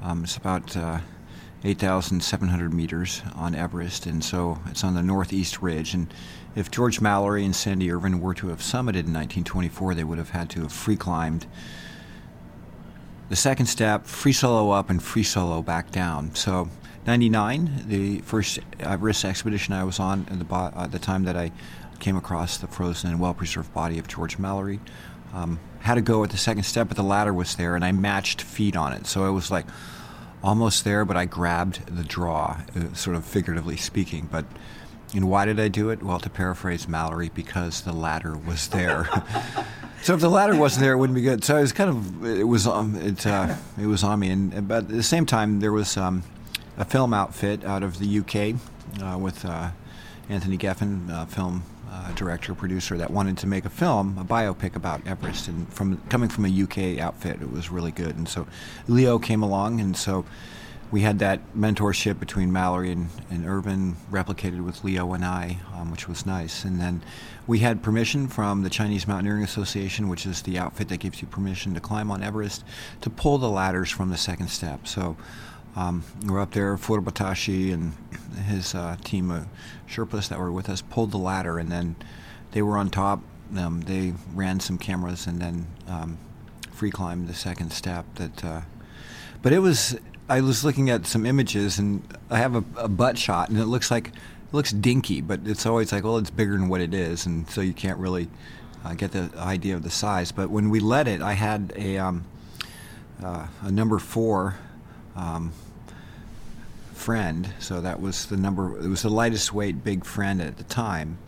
[0.00, 1.00] um, it's about uh,
[1.64, 5.92] 8,700 meters on Everest, and so it's on the northeast ridge.
[5.92, 6.14] And
[6.54, 10.30] if George Mallory and Sandy Irvine were to have summited in 1924, they would have
[10.30, 11.48] had to have free climbed
[13.28, 16.32] the second step, free solo up and free solo back down.
[16.36, 16.68] So
[17.08, 21.36] 99, the first Everest expedition I was on at the, bo- at the time that
[21.36, 21.50] I
[21.98, 24.78] came across the frozen and well preserved body of George Mallory.
[25.32, 27.92] Um, had to go at the second step, but the ladder was there, and I
[27.92, 29.06] matched feet on it.
[29.06, 29.66] So it was like
[30.42, 34.28] almost there, but I grabbed the draw, uh, sort of figuratively speaking.
[34.30, 34.44] But
[35.14, 36.02] and why did I do it?
[36.02, 39.08] Well, to paraphrase Mallory, because the ladder was there.
[40.02, 41.44] so if the ladder wasn't there, it wouldn't be good.
[41.44, 44.68] So it was kind of it was um, it uh, it was on me, and
[44.68, 46.22] but at the same time there was um,
[46.78, 48.56] a film outfit out of the UK
[49.02, 49.70] uh, with uh,
[50.28, 54.74] Anthony Geffen, uh, film uh, director producer that wanted to make a film, a biopic
[54.74, 58.16] about Everest, and from coming from a UK outfit, it was really good.
[58.16, 58.46] And so
[58.88, 60.24] Leo came along, and so
[60.90, 65.90] we had that mentorship between Mallory and, and Irvine replicated with Leo and I, um,
[65.90, 66.64] which was nice.
[66.64, 67.02] And then
[67.46, 71.28] we had permission from the Chinese Mountaineering Association, which is the outfit that gives you
[71.28, 72.64] permission to climb on Everest,
[73.00, 74.86] to pull the ladders from the second step.
[74.86, 75.16] So
[75.74, 77.94] um, we're up there, Phurba Tashi and
[78.46, 79.46] his uh, team of
[79.88, 81.96] Sherpas that were with us pulled the ladder, and then
[82.52, 83.20] they were on top.
[83.56, 86.18] Um, they ran some cameras and then um,
[86.72, 88.04] free climbed the second step.
[88.16, 88.60] That, uh,
[89.40, 89.98] but it was.
[90.28, 93.66] I was looking at some images, and I have a, a butt shot, and it
[93.66, 94.14] looks like it
[94.52, 97.60] looks dinky, but it's always like, well, it's bigger than what it is, and so
[97.60, 98.28] you can't really
[98.84, 100.32] uh, get the idea of the size.
[100.32, 102.24] But when we led it, I had a um,
[103.22, 104.56] uh, a number four
[105.16, 105.52] um,
[106.94, 107.52] friend.
[107.58, 108.78] So that was the number.
[108.78, 111.18] It was the lightest weight big friend at the time,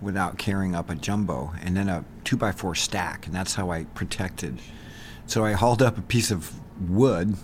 [0.00, 3.70] without carrying up a jumbo, and then a two by four stack, and that's how
[3.70, 4.58] I protected.
[5.26, 6.52] So I hauled up a piece of
[6.88, 7.36] wood,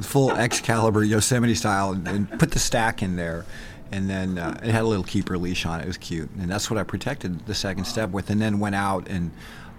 [0.00, 3.44] full Excalibur Yosemite style, and, and put the stack in there,
[3.92, 5.84] and then uh, it had a little keeper leash on it.
[5.84, 8.30] It was cute, and that's what I protected the second step with.
[8.30, 9.30] And then went out and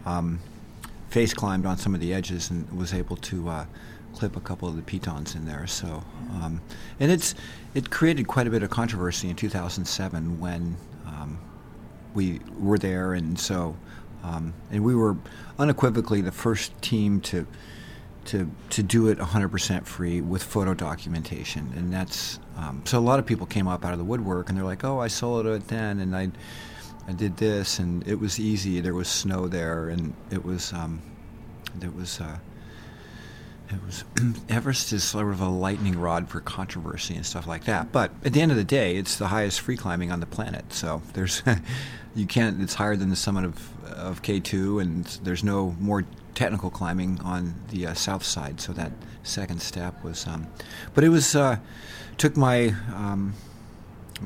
[0.06, 0.40] um,
[1.10, 3.66] face climbed on some of the edges and was able to uh,
[4.22, 5.66] clip a couple of the pitons in there.
[5.66, 6.04] So,
[6.34, 6.62] um,
[7.00, 7.34] and it's
[7.74, 11.40] it created quite a bit of controversy in 2007 when um,
[12.14, 13.76] we were there, and so
[14.24, 15.18] um, and we were
[15.58, 17.48] unequivocally the first team to
[18.26, 23.18] to to do it 100% free with photo documentation, and that's um, so a lot
[23.18, 25.68] of people came up out of the woodwork and they're like, "Oh, I soloed it
[25.68, 26.30] then, and I
[27.08, 28.82] I did this, and it was easy.
[28.82, 31.02] There was snow there, and it was um,
[31.96, 32.38] was." Uh,
[33.74, 34.04] it was
[34.50, 37.92] Everest is sort of a lightning rod for controversy and stuff like that.
[37.92, 40.74] But at the end of the day, it's the highest free climbing on the planet.
[40.74, 41.44] So there's,
[42.16, 42.62] you can't.
[42.62, 47.54] It's higher than the summit of of K2, and there's no more technical climbing on
[47.70, 48.60] the uh, south side.
[48.62, 48.92] So that
[49.24, 50.48] second step was, um,
[50.94, 51.58] but it was uh,
[52.18, 52.76] took my.
[52.96, 53.34] Um,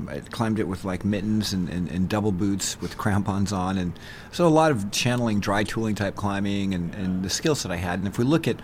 [0.09, 3.97] I climbed it with like mittens and, and, and, double boots with crampons on, and
[4.33, 7.77] so a lot of channeling dry tooling type climbing and, and the skills that I
[7.77, 7.99] had.
[7.99, 8.59] And if we look at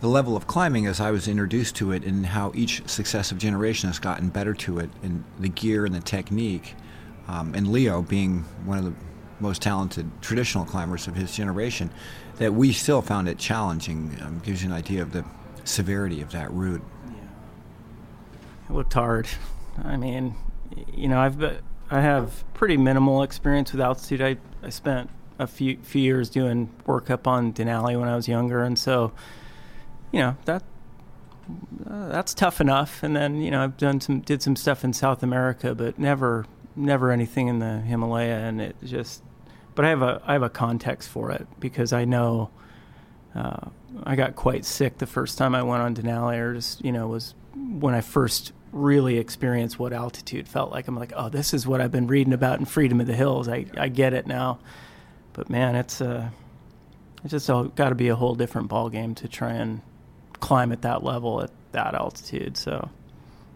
[0.00, 3.88] the level of climbing as I was introduced to it and how each successive generation
[3.88, 6.74] has gotten better to it and the gear and the technique,
[7.26, 8.94] um, and Leo being one of the
[9.40, 11.90] most talented traditional climbers of his generation,
[12.36, 14.16] that we still found it challenging.
[14.22, 15.24] Um, gives you an idea of the
[15.64, 16.82] severity of that route.
[17.06, 17.14] Yeah.
[18.68, 19.28] It looked hard.
[19.84, 20.34] I mean,
[20.92, 21.42] you know, I've
[21.90, 24.20] I have pretty minimal experience with altitude.
[24.20, 28.28] I, I spent a few few years doing work up on Denali when I was
[28.28, 29.12] younger, and so,
[30.12, 30.62] you know, that
[31.88, 33.02] uh, that's tough enough.
[33.02, 36.46] And then, you know, I've done some did some stuff in South America, but never
[36.76, 39.22] never anything in the Himalaya, and it just
[39.74, 42.50] but I have a I have a context for it because I know
[43.34, 43.68] uh,
[44.04, 46.38] I got quite sick the first time I went on Denali.
[46.38, 50.88] Or just you know was when I first really experienced what altitude felt like.
[50.88, 53.48] I'm like, oh, this is what I've been reading about in Freedom of the Hills.
[53.48, 54.58] I I get it now.
[55.32, 56.30] But man, it's uh,
[57.22, 59.80] it's just all got to be a whole different ball game to try and
[60.40, 62.56] climb at that level at that altitude.
[62.56, 62.88] So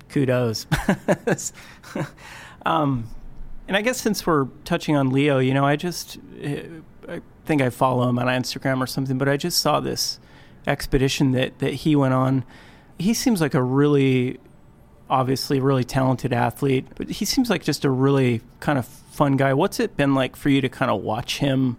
[0.09, 0.67] kudos.
[2.67, 3.09] um,
[3.69, 6.19] and I guess since we're touching on Leo, you know, I just
[7.09, 10.21] I think I follow him on Instagram or something, but I just saw this
[10.67, 12.45] expedition that that he went on.
[12.99, 14.39] He seems like a really
[15.09, 19.53] obviously really talented athlete, but he seems like just a really kind of fun guy.
[19.53, 21.77] What's it been like for you to kind of watch him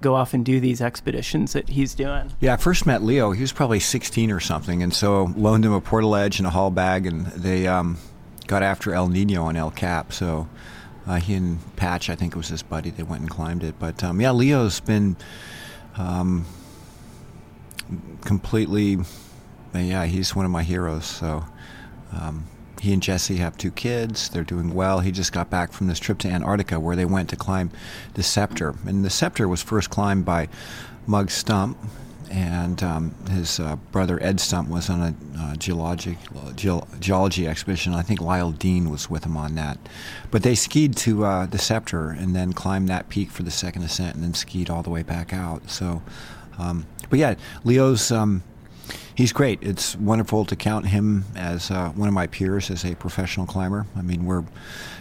[0.00, 2.32] go off and do these expeditions that he's doing?
[2.40, 3.32] Yeah, I first met Leo.
[3.32, 6.70] He was probably 16 or something, and so loaned him a portaledge and a haul
[6.70, 7.98] bag, and they um,
[8.46, 10.12] got after El Nino on El Cap.
[10.12, 10.48] So
[11.06, 13.76] uh, he and Patch, I think it was his buddy, they went and climbed it.
[13.78, 15.16] But um, yeah, Leo's been
[15.96, 16.44] um,
[18.24, 18.98] completely,
[19.74, 21.06] yeah, he's one of my heroes.
[21.06, 21.44] So
[22.12, 22.46] um,
[22.80, 24.28] he and Jesse have two kids.
[24.28, 25.00] They're doing well.
[25.00, 27.70] He just got back from this trip to Antarctica where they went to climb
[28.14, 28.74] the Spectre.
[28.86, 30.48] And the Spectre was first climbed by
[31.06, 31.78] Mugs Stump,
[32.30, 36.18] and um, his uh, brother Ed Stump was on a uh, geologic
[36.56, 37.94] ge- geology expedition.
[37.94, 39.78] I think Lyle Dean was with him on that.
[40.30, 43.82] But they skied to uh, the Spectre and then climbed that peak for the second
[43.84, 45.70] ascent, and then skied all the way back out.
[45.70, 46.02] So,
[46.58, 48.10] um, but yeah, Leo's.
[48.10, 48.42] Um,
[49.14, 49.58] he's great.
[49.62, 53.86] It's wonderful to count him as uh, one of my peers as a professional climber.
[53.96, 54.44] I mean, we're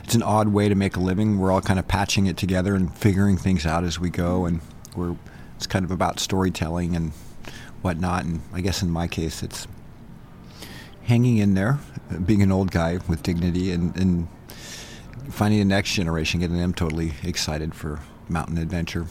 [0.04, 1.40] it's an odd way to make a living.
[1.40, 4.62] We're all kind of patching it together and figuring things out as we go, and
[4.96, 5.16] we're
[5.56, 7.12] it's kind of about storytelling and
[7.82, 8.26] whatnot.
[8.26, 9.68] And I guess in my case, it's
[11.04, 11.80] hanging in there,
[12.26, 14.28] being an old guy with dignity, and, and
[15.30, 19.06] finding the next generation, getting them totally excited for mountain adventure.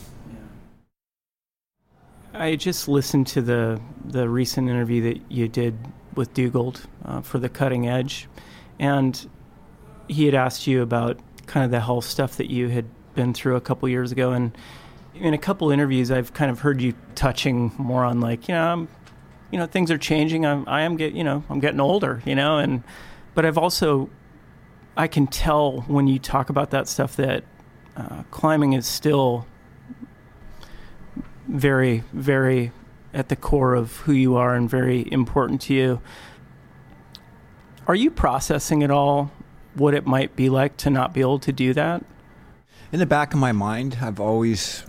[2.35, 5.79] I just listened to the the recent interview that you did
[6.15, 8.29] with Dougald uh, for the Cutting Edge,
[8.79, 9.29] and
[10.09, 13.57] he had asked you about kind of the health stuff that you had been through
[13.57, 14.57] a couple years ago, and
[15.15, 18.67] in a couple interviews, I've kind of heard you touching more on like, you know,
[18.67, 18.89] I'm,
[19.51, 20.45] you know, things are changing.
[20.45, 22.83] I'm, I am get, you know, I'm getting older, you know, and,
[23.35, 24.11] but I've also,
[24.97, 27.45] I can tell when you talk about that stuff that
[27.97, 29.47] uh, climbing is still
[31.49, 32.73] very, very
[33.13, 36.01] at the core of who you are and very important to you.
[37.87, 39.31] Are you processing at all
[39.75, 42.05] what it might be like to not be able to do that?
[42.93, 44.85] In the back of my mind, I've always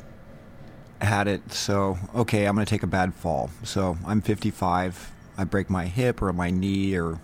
[1.02, 5.44] had it so okay i'm going to take a bad fall so i'm 55 i
[5.44, 7.20] break my hip or my knee or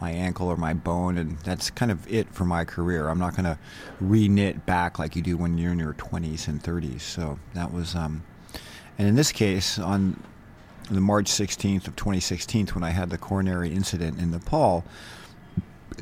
[0.00, 3.32] my ankle or my bone and that's kind of it for my career i'm not
[3.32, 3.58] going to
[4.00, 7.94] re-knit back like you do when you're in your 20s and 30s so that was
[7.94, 8.22] um
[9.00, 10.22] and in this case on
[10.90, 14.84] the march 16th of 2016 when i had the coronary incident in nepal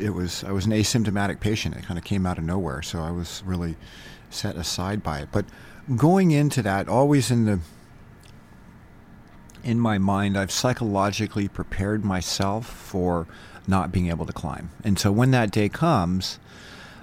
[0.00, 1.76] it was I was an asymptomatic patient.
[1.76, 3.76] It kind of came out of nowhere, so I was really
[4.30, 5.28] set aside by it.
[5.32, 5.46] But
[5.96, 7.60] going into that, always in the
[9.64, 13.26] in my mind, I've psychologically prepared myself for
[13.66, 14.70] not being able to climb.
[14.84, 16.38] And so when that day comes,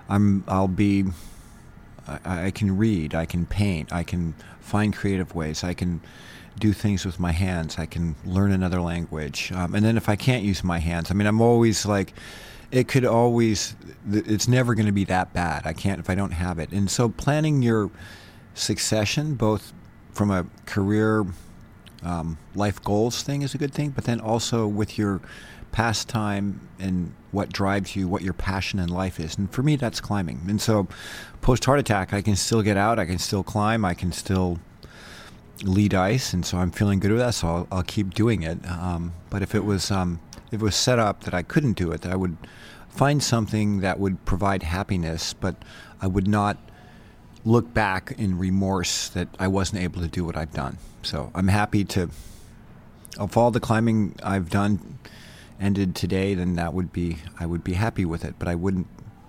[0.09, 1.05] I'm I'll be
[2.07, 4.35] I, I can read, I can paint, I can
[4.65, 6.01] find creative ways, I can
[6.57, 9.51] do things with my hands, I can learn another language.
[9.53, 12.13] Um, and then if I can't use my hands, I mean, I'm always like,
[12.71, 13.75] it could always,
[14.11, 15.65] it's never going to be that bad.
[15.65, 16.71] I can't if I don't have it.
[16.71, 17.91] And so planning your
[18.53, 19.71] succession, both
[20.13, 21.25] from a career
[22.03, 25.21] um, life goals thing is a good thing, but then also with your
[25.71, 29.37] pastime and what drives you, what your passion in life is.
[29.37, 30.41] And for me, that's climbing.
[30.47, 30.87] And so,
[31.41, 34.59] post heart attack, I can still get out, I can still climb, I can still
[35.63, 37.33] lead ice, and so I'm feeling good with that.
[37.33, 38.65] So I'll, I'll keep doing it.
[38.69, 40.19] Um, but if it was um,
[40.51, 42.37] if it was set up that I couldn't do it, that I would
[42.89, 45.55] find something that would provide happiness, but
[46.01, 46.57] I would not
[47.45, 50.77] look back in remorse that I wasn't able to do what I've done.
[51.03, 52.09] So I'm happy to.
[53.17, 54.99] Of all the climbing I've done,
[55.59, 58.35] ended today, then that would be I would be happy with it.
[58.39, 58.87] But I wouldn't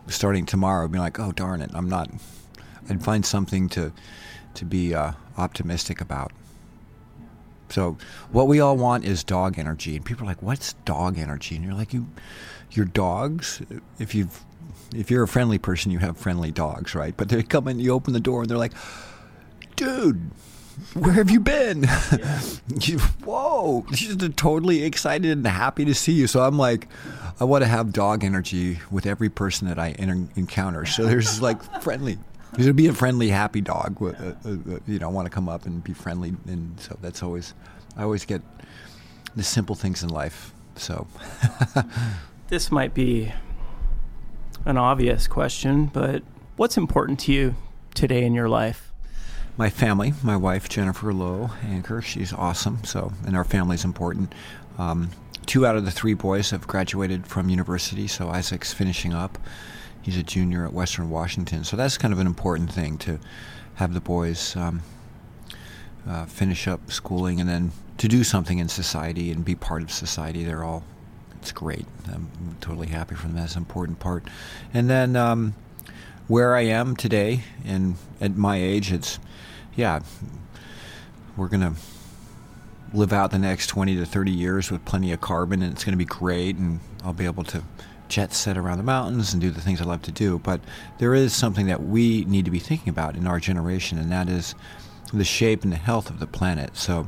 [0.08, 2.10] starting tomorrow be like, oh darn it, I'm not.
[2.88, 3.92] I'd find something to
[4.54, 6.32] to be uh, optimistic about.
[7.68, 7.96] So
[8.30, 11.64] what we all want is dog energy, and people are like, "What's dog energy?" And
[11.64, 12.06] you're like, "You,
[12.70, 13.60] your dogs.
[13.98, 14.44] If you've,
[14.94, 17.16] if you're a friendly person, you have friendly dogs, right?
[17.16, 18.74] But they come in, you open the door, and they're like,
[19.76, 20.30] "Dude,
[20.94, 21.84] where have you been?
[21.84, 22.40] Yeah.
[22.80, 26.26] you, whoa, she's totally excited and happy to see you.
[26.26, 26.88] So I'm like,
[27.40, 29.94] I want to have dog energy with every person that I
[30.36, 30.84] encounter.
[30.86, 32.18] So there's like friendly.
[32.52, 34.00] There's be a friendly, happy dog.
[34.00, 36.96] Uh, uh, uh, you know, I want to come up and be friendly, and so
[37.02, 37.54] that's always.
[37.96, 38.42] I always get
[39.34, 40.52] the simple things in life.
[40.76, 41.06] So.
[42.48, 43.32] this might be
[44.66, 46.22] an obvious question, but
[46.56, 47.54] what's important to you
[47.94, 48.92] today in your life?
[49.56, 52.84] my family, my wife Jennifer Lowe Anker, she's awesome.
[52.84, 54.34] So, and our family's important.
[54.78, 55.10] Um,
[55.46, 58.06] two out of the three boys have graduated from university.
[58.06, 59.38] So Isaac's finishing up.
[60.02, 61.64] He's a junior at Western Washington.
[61.64, 63.18] So that's kind of an important thing to
[63.76, 64.82] have the boys um,
[66.08, 69.90] uh, finish up schooling and then to do something in society and be part of
[69.90, 70.44] society.
[70.44, 70.84] They're all
[71.46, 71.86] it's great.
[72.12, 73.36] I'm totally happy for them.
[73.36, 74.24] That's an important part.
[74.74, 75.54] And then um,
[76.26, 79.20] where I am today, and at my age, it's
[79.76, 80.00] yeah,
[81.36, 81.74] we're to
[82.92, 85.96] live out the next 20 to 30 years with plenty of carbon and it's to
[85.96, 87.62] be great and I'll be able to
[88.08, 90.40] jet set around the mountains and do the things I love to do.
[90.40, 90.60] But
[90.98, 94.28] there is something that we need to be thinking about in our generation, and that
[94.28, 94.56] is
[95.12, 96.76] the shape and the health of the planet.
[96.76, 97.06] So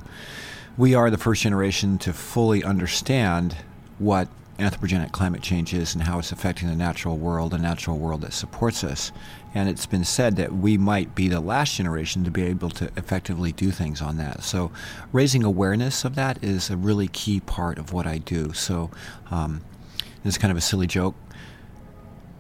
[0.76, 3.57] we are the first generation to fully understand
[3.99, 4.28] what
[4.59, 8.32] anthropogenic climate change is and how it's affecting the natural world, a natural world that
[8.32, 9.12] supports us.
[9.55, 12.90] And it's been said that we might be the last generation to be able to
[12.96, 14.42] effectively do things on that.
[14.42, 14.70] So,
[15.12, 18.53] raising awareness of that is a really key part of what I do.
[18.53, 18.90] So,
[19.30, 19.62] um,
[20.24, 21.14] it's kind of a silly joke.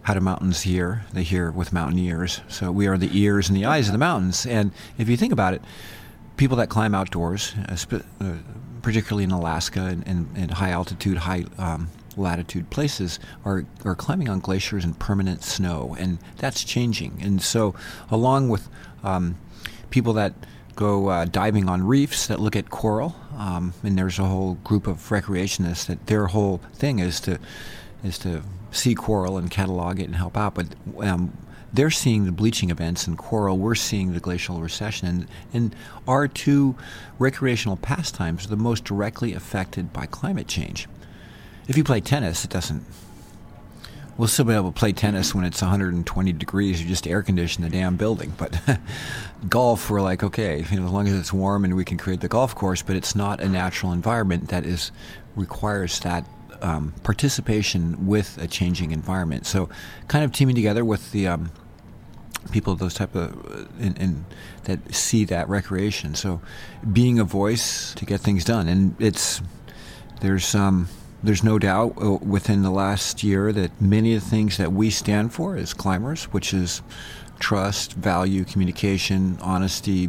[0.02, 1.04] How do mountains hear?
[1.12, 2.40] They hear with mountaineers.
[2.48, 4.44] So, we are the ears and the eyes of the mountains.
[4.44, 5.62] And if you think about it,
[6.36, 7.76] people that climb outdoors, uh,
[8.20, 8.34] uh
[8.82, 14.28] particularly in Alaska and, and, and high altitude, high um, latitude places are, are climbing
[14.28, 17.18] on glaciers and permanent snow, and that's changing.
[17.22, 17.74] And so,
[18.10, 18.68] along with
[19.02, 19.36] um,
[19.90, 20.34] people that
[20.74, 24.86] go uh, diving on reefs that look at coral, um, and there's a whole group
[24.86, 27.38] of recreationists that their whole thing is to
[28.04, 30.54] is to see coral and catalog it and help out.
[30.54, 30.66] But
[30.98, 31.36] um,
[31.72, 33.58] they're seeing the bleaching events in coral.
[33.58, 36.76] We're seeing the glacial recession, and, and our two
[37.18, 40.88] recreational pastimes are the most directly affected by climate change.
[41.68, 42.84] If you play tennis, it doesn't.
[44.16, 46.82] We'll still be able to play tennis when it's 120 degrees.
[46.82, 48.32] You just air condition the damn building.
[48.36, 48.60] But
[49.48, 52.20] golf, we're like, okay, you know, as long as it's warm and we can create
[52.20, 54.90] the golf course, but it's not a natural environment that is
[55.36, 56.26] requires that
[56.60, 59.46] um, participation with a changing environment.
[59.46, 59.68] So,
[60.08, 61.50] kind of teaming together with the um,
[62.50, 64.24] people those type of uh, in, in,
[64.64, 66.14] that see that recreation.
[66.14, 66.40] So,
[66.92, 69.40] being a voice to get things done, and it's
[70.20, 70.88] there's um,
[71.22, 74.90] there's no doubt uh, within the last year that many of the things that we
[74.90, 76.82] stand for as climbers, which is
[77.38, 80.08] trust, value, communication, honesty,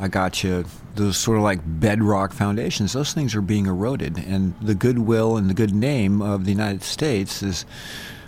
[0.00, 4.18] I got you, those sort of like bedrock foundations, those things are being eroded.
[4.18, 7.64] And the goodwill and the good name of the United States is,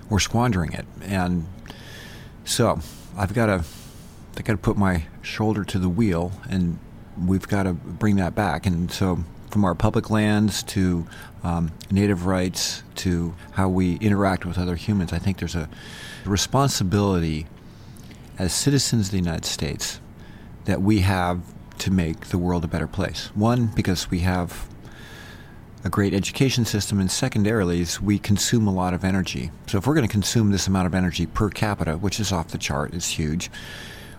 [0.09, 0.87] we're squandering it.
[1.03, 1.47] And
[2.45, 2.81] so
[3.17, 3.65] I've got to,
[4.37, 6.79] I got to put my shoulder to the wheel and
[7.25, 8.67] we've got to bring that back.
[8.67, 11.07] And so from our public lands to
[11.43, 15.13] um, native rights to how we interact with other humans.
[15.13, 15.69] I think there's a
[16.25, 17.47] responsibility
[18.39, 20.01] as citizens of the United States
[20.67, 21.41] that we have
[21.81, 23.31] to make the world a better place.
[23.35, 24.69] One, because we have
[25.83, 29.51] a great education system, and secondarily, is we consume a lot of energy.
[29.67, 32.49] So if we're going to consume this amount of energy per capita, which is off
[32.49, 33.51] the chart, is huge,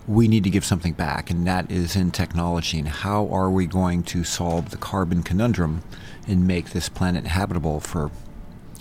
[0.07, 2.80] we need to give something back, and that is in technology.
[2.80, 5.84] And how are we going to solve the carbon conundrum
[6.28, 8.09] and make this planet habitable for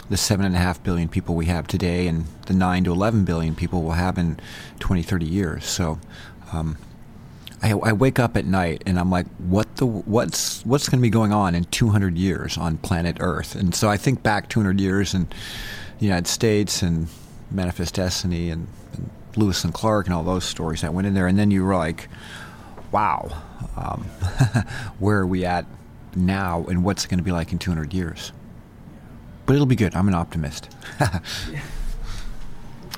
[0.09, 3.24] the seven and a half billion people we have today and the nine to 11
[3.24, 4.41] billion people we'll have in
[4.78, 5.66] 20, 30 years?
[5.66, 5.99] So,
[6.53, 6.78] um,
[7.63, 11.03] I, I, wake up at night and I'm like, what the what's what's going to
[11.03, 13.55] be going on in 200 years on planet Earth?
[13.55, 15.29] And so I think back 200 years in
[15.99, 17.09] the United States and
[17.51, 21.27] Manifest Destiny and, and Lewis and Clark and all those stories that went in there,
[21.27, 22.09] and then you were like,
[22.93, 23.31] wow,
[23.77, 24.03] um,
[24.99, 25.67] where are we at
[26.17, 28.33] now, and what's it going to be like in 200 years?
[29.47, 29.95] But it'll be good.
[29.95, 30.71] I'm an optimist.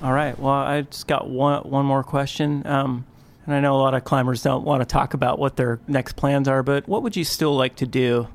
[0.02, 0.38] All right.
[0.38, 2.66] Well, I just got one one more question.
[2.66, 3.06] Um,
[3.46, 6.16] and I know a lot of climbers don't want to talk about what their next
[6.16, 8.28] plans are, but what would you still like to do?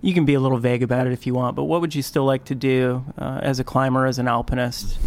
[0.00, 2.02] You can be a little vague about it if you want, but what would you
[2.02, 4.98] still like to do uh, as a climber, as an alpinist?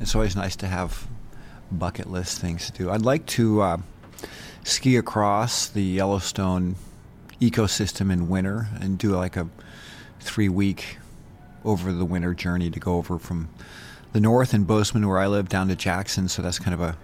[0.00, 1.06] It's always nice to have
[1.70, 2.90] bucket list things to do.
[2.90, 3.76] I'd like to uh,
[4.64, 6.76] ski across the Yellowstone
[7.40, 9.48] ecosystem in winter and do like a
[10.20, 10.98] three week
[11.64, 13.48] over the winter journey to go over from
[14.12, 16.28] the north in Bozeman, where I live, down to Jackson.
[16.28, 16.96] So that's kind of a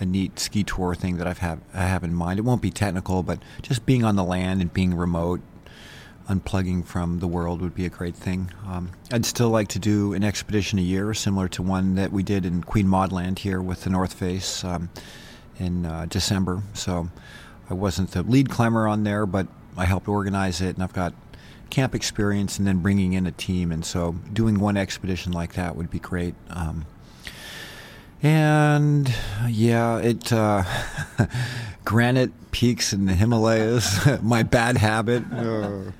[0.00, 2.38] a neat ski tour thing that I've have I have in mind.
[2.38, 5.40] It won't be technical, but just being on the land and being remote,
[6.28, 8.50] unplugging from the world would be a great thing.
[8.66, 12.22] Um, I'd still like to do an expedition a year, similar to one that we
[12.22, 14.90] did in Queen Maud Land here with the North Face um,
[15.58, 16.62] in uh, December.
[16.72, 17.10] So
[17.68, 21.14] I wasn't the lead climber on there, but I helped organize it, and I've got
[21.70, 23.72] camp experience, and then bringing in a team.
[23.72, 26.34] And so doing one expedition like that would be great.
[26.50, 26.86] Um,
[28.24, 29.14] and
[29.46, 30.64] yeah, it uh,
[31.84, 34.00] granite peaks in the Himalayas.
[34.22, 35.22] my bad habit.
[35.30, 35.92] Uh,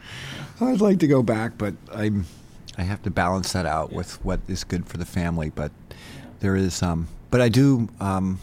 [0.60, 2.26] I'd like to go back, but I'm
[2.78, 5.50] I have to balance that out with what is good for the family.
[5.50, 5.70] But
[6.40, 7.88] there is, um, but I do.
[8.00, 8.40] Um,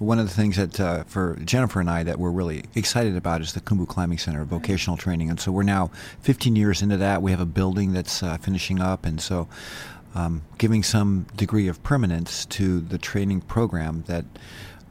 [0.00, 3.40] one of the things that uh, for Jennifer and I that we're really excited about
[3.40, 7.22] is the Khumbu Climbing Center, vocational training, and so we're now 15 years into that.
[7.22, 9.48] We have a building that's uh, finishing up, and so
[10.14, 14.24] um, giving some degree of permanence to the training program that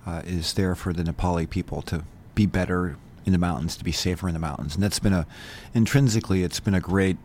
[0.06, 2.04] uh, is there for the Nepali people to
[2.36, 4.76] be better in the mountains, to be safer in the mountains.
[4.76, 5.26] And that's been a,
[5.74, 7.18] intrinsically, it's been a great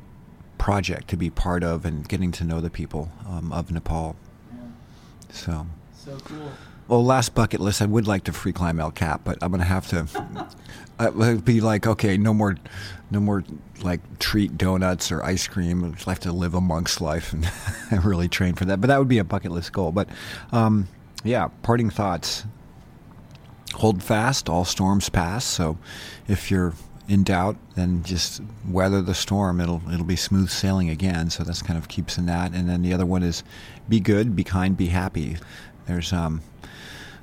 [0.59, 4.17] project to be part of and getting to know the people um, of Nepal.
[4.53, 4.61] Yeah.
[5.31, 5.67] So.
[5.93, 6.53] So cool.
[6.89, 9.61] Well, last bucket list, I would like to free climb El Cap, but I'm going
[9.61, 10.07] to have to
[10.99, 12.57] I'd be like, okay, no more,
[13.11, 13.45] no more
[13.83, 15.95] like treat donuts or ice cream.
[16.07, 18.81] I have to live a monk's life and really train for that.
[18.81, 19.93] But that would be a bucket list goal.
[19.93, 20.09] But
[20.51, 20.89] um,
[21.23, 22.45] yeah, parting thoughts.
[23.75, 25.45] Hold fast, all storms pass.
[25.45, 25.79] So
[26.27, 26.75] if you're
[27.07, 29.61] in doubt, then just weather the storm.
[29.61, 31.31] It'll it'll be smooth sailing again.
[31.31, 32.53] So that's kind of keeps in that.
[32.53, 33.45] And then the other one is
[33.89, 35.37] be good, be kind, be happy.
[35.87, 36.43] There's um,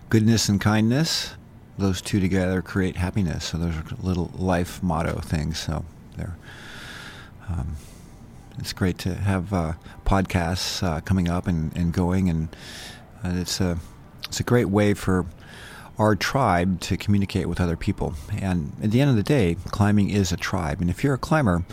[0.09, 1.35] goodness and kindness
[1.77, 3.45] those two together create happiness.
[3.45, 5.59] So those are little life motto things.
[5.59, 5.85] So
[6.17, 6.37] they're.
[7.49, 7.75] Um,
[8.57, 9.73] it's great to have uh,
[10.05, 12.55] podcasts uh, coming up and, and going, and
[13.23, 13.77] uh, it's a
[14.27, 15.25] it's a great way for
[15.99, 18.15] our tribe to communicate with other people.
[18.39, 20.79] And at the end of the day, climbing is a tribe.
[20.81, 21.65] And if you're a climber,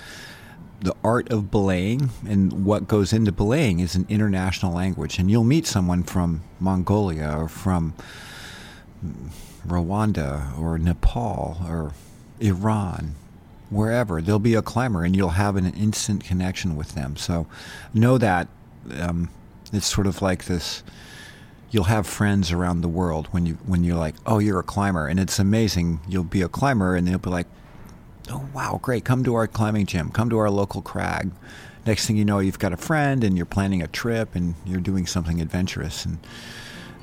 [0.82, 5.18] the art of belaying and what goes into belaying is an international language.
[5.18, 7.94] And you'll meet someone from Mongolia or from
[9.66, 11.92] Rwanda or Nepal or
[12.40, 13.14] Iran,
[13.70, 17.16] wherever, there'll be a climber and you'll have an instant connection with them.
[17.16, 17.46] So
[17.94, 18.48] know that
[18.98, 19.28] um,
[19.72, 20.82] it's sort of like this.
[21.70, 25.06] You'll have friends around the world when you when you're like, oh, you're a climber,
[25.06, 26.00] and it's amazing.
[26.06, 27.46] You'll be a climber, and they'll be like,
[28.30, 31.30] oh, wow, great, come to our climbing gym, come to our local crag.
[31.86, 34.80] Next thing you know, you've got a friend, and you're planning a trip, and you're
[34.80, 36.18] doing something adventurous, and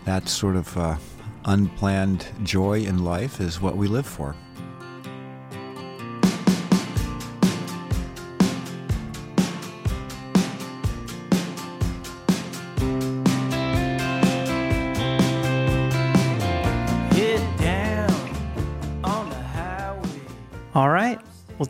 [0.05, 0.95] that sort of uh,
[1.45, 4.35] unplanned joy in life is what we live for.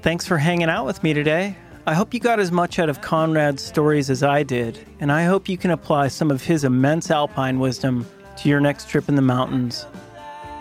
[0.01, 1.55] thanks for hanging out with me today.
[1.85, 5.23] I hope you got as much out of Conrad's stories as I did, and I
[5.23, 8.05] hope you can apply some of his immense alpine wisdom
[8.37, 9.85] to your next trip in the mountains.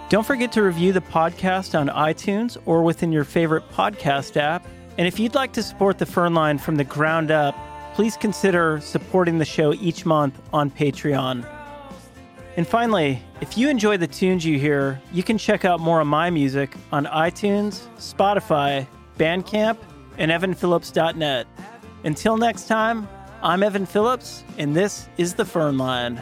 [0.09, 4.67] Don't forget to review the podcast on iTunes or within your favorite podcast app.
[4.97, 7.55] And if you'd like to support the Firnline from the ground up,
[7.95, 11.47] please consider supporting the show each month on Patreon.
[12.57, 16.07] And finally, if you enjoy the tunes you hear, you can check out more of
[16.07, 18.87] my music on iTunes, Spotify,
[19.19, 19.79] Bandcamp,
[20.17, 21.47] and evanphillips.net.
[22.05, 23.09] Until next time,
[23.43, 26.21] I'm Evan Phillips, and this is The Firn Line.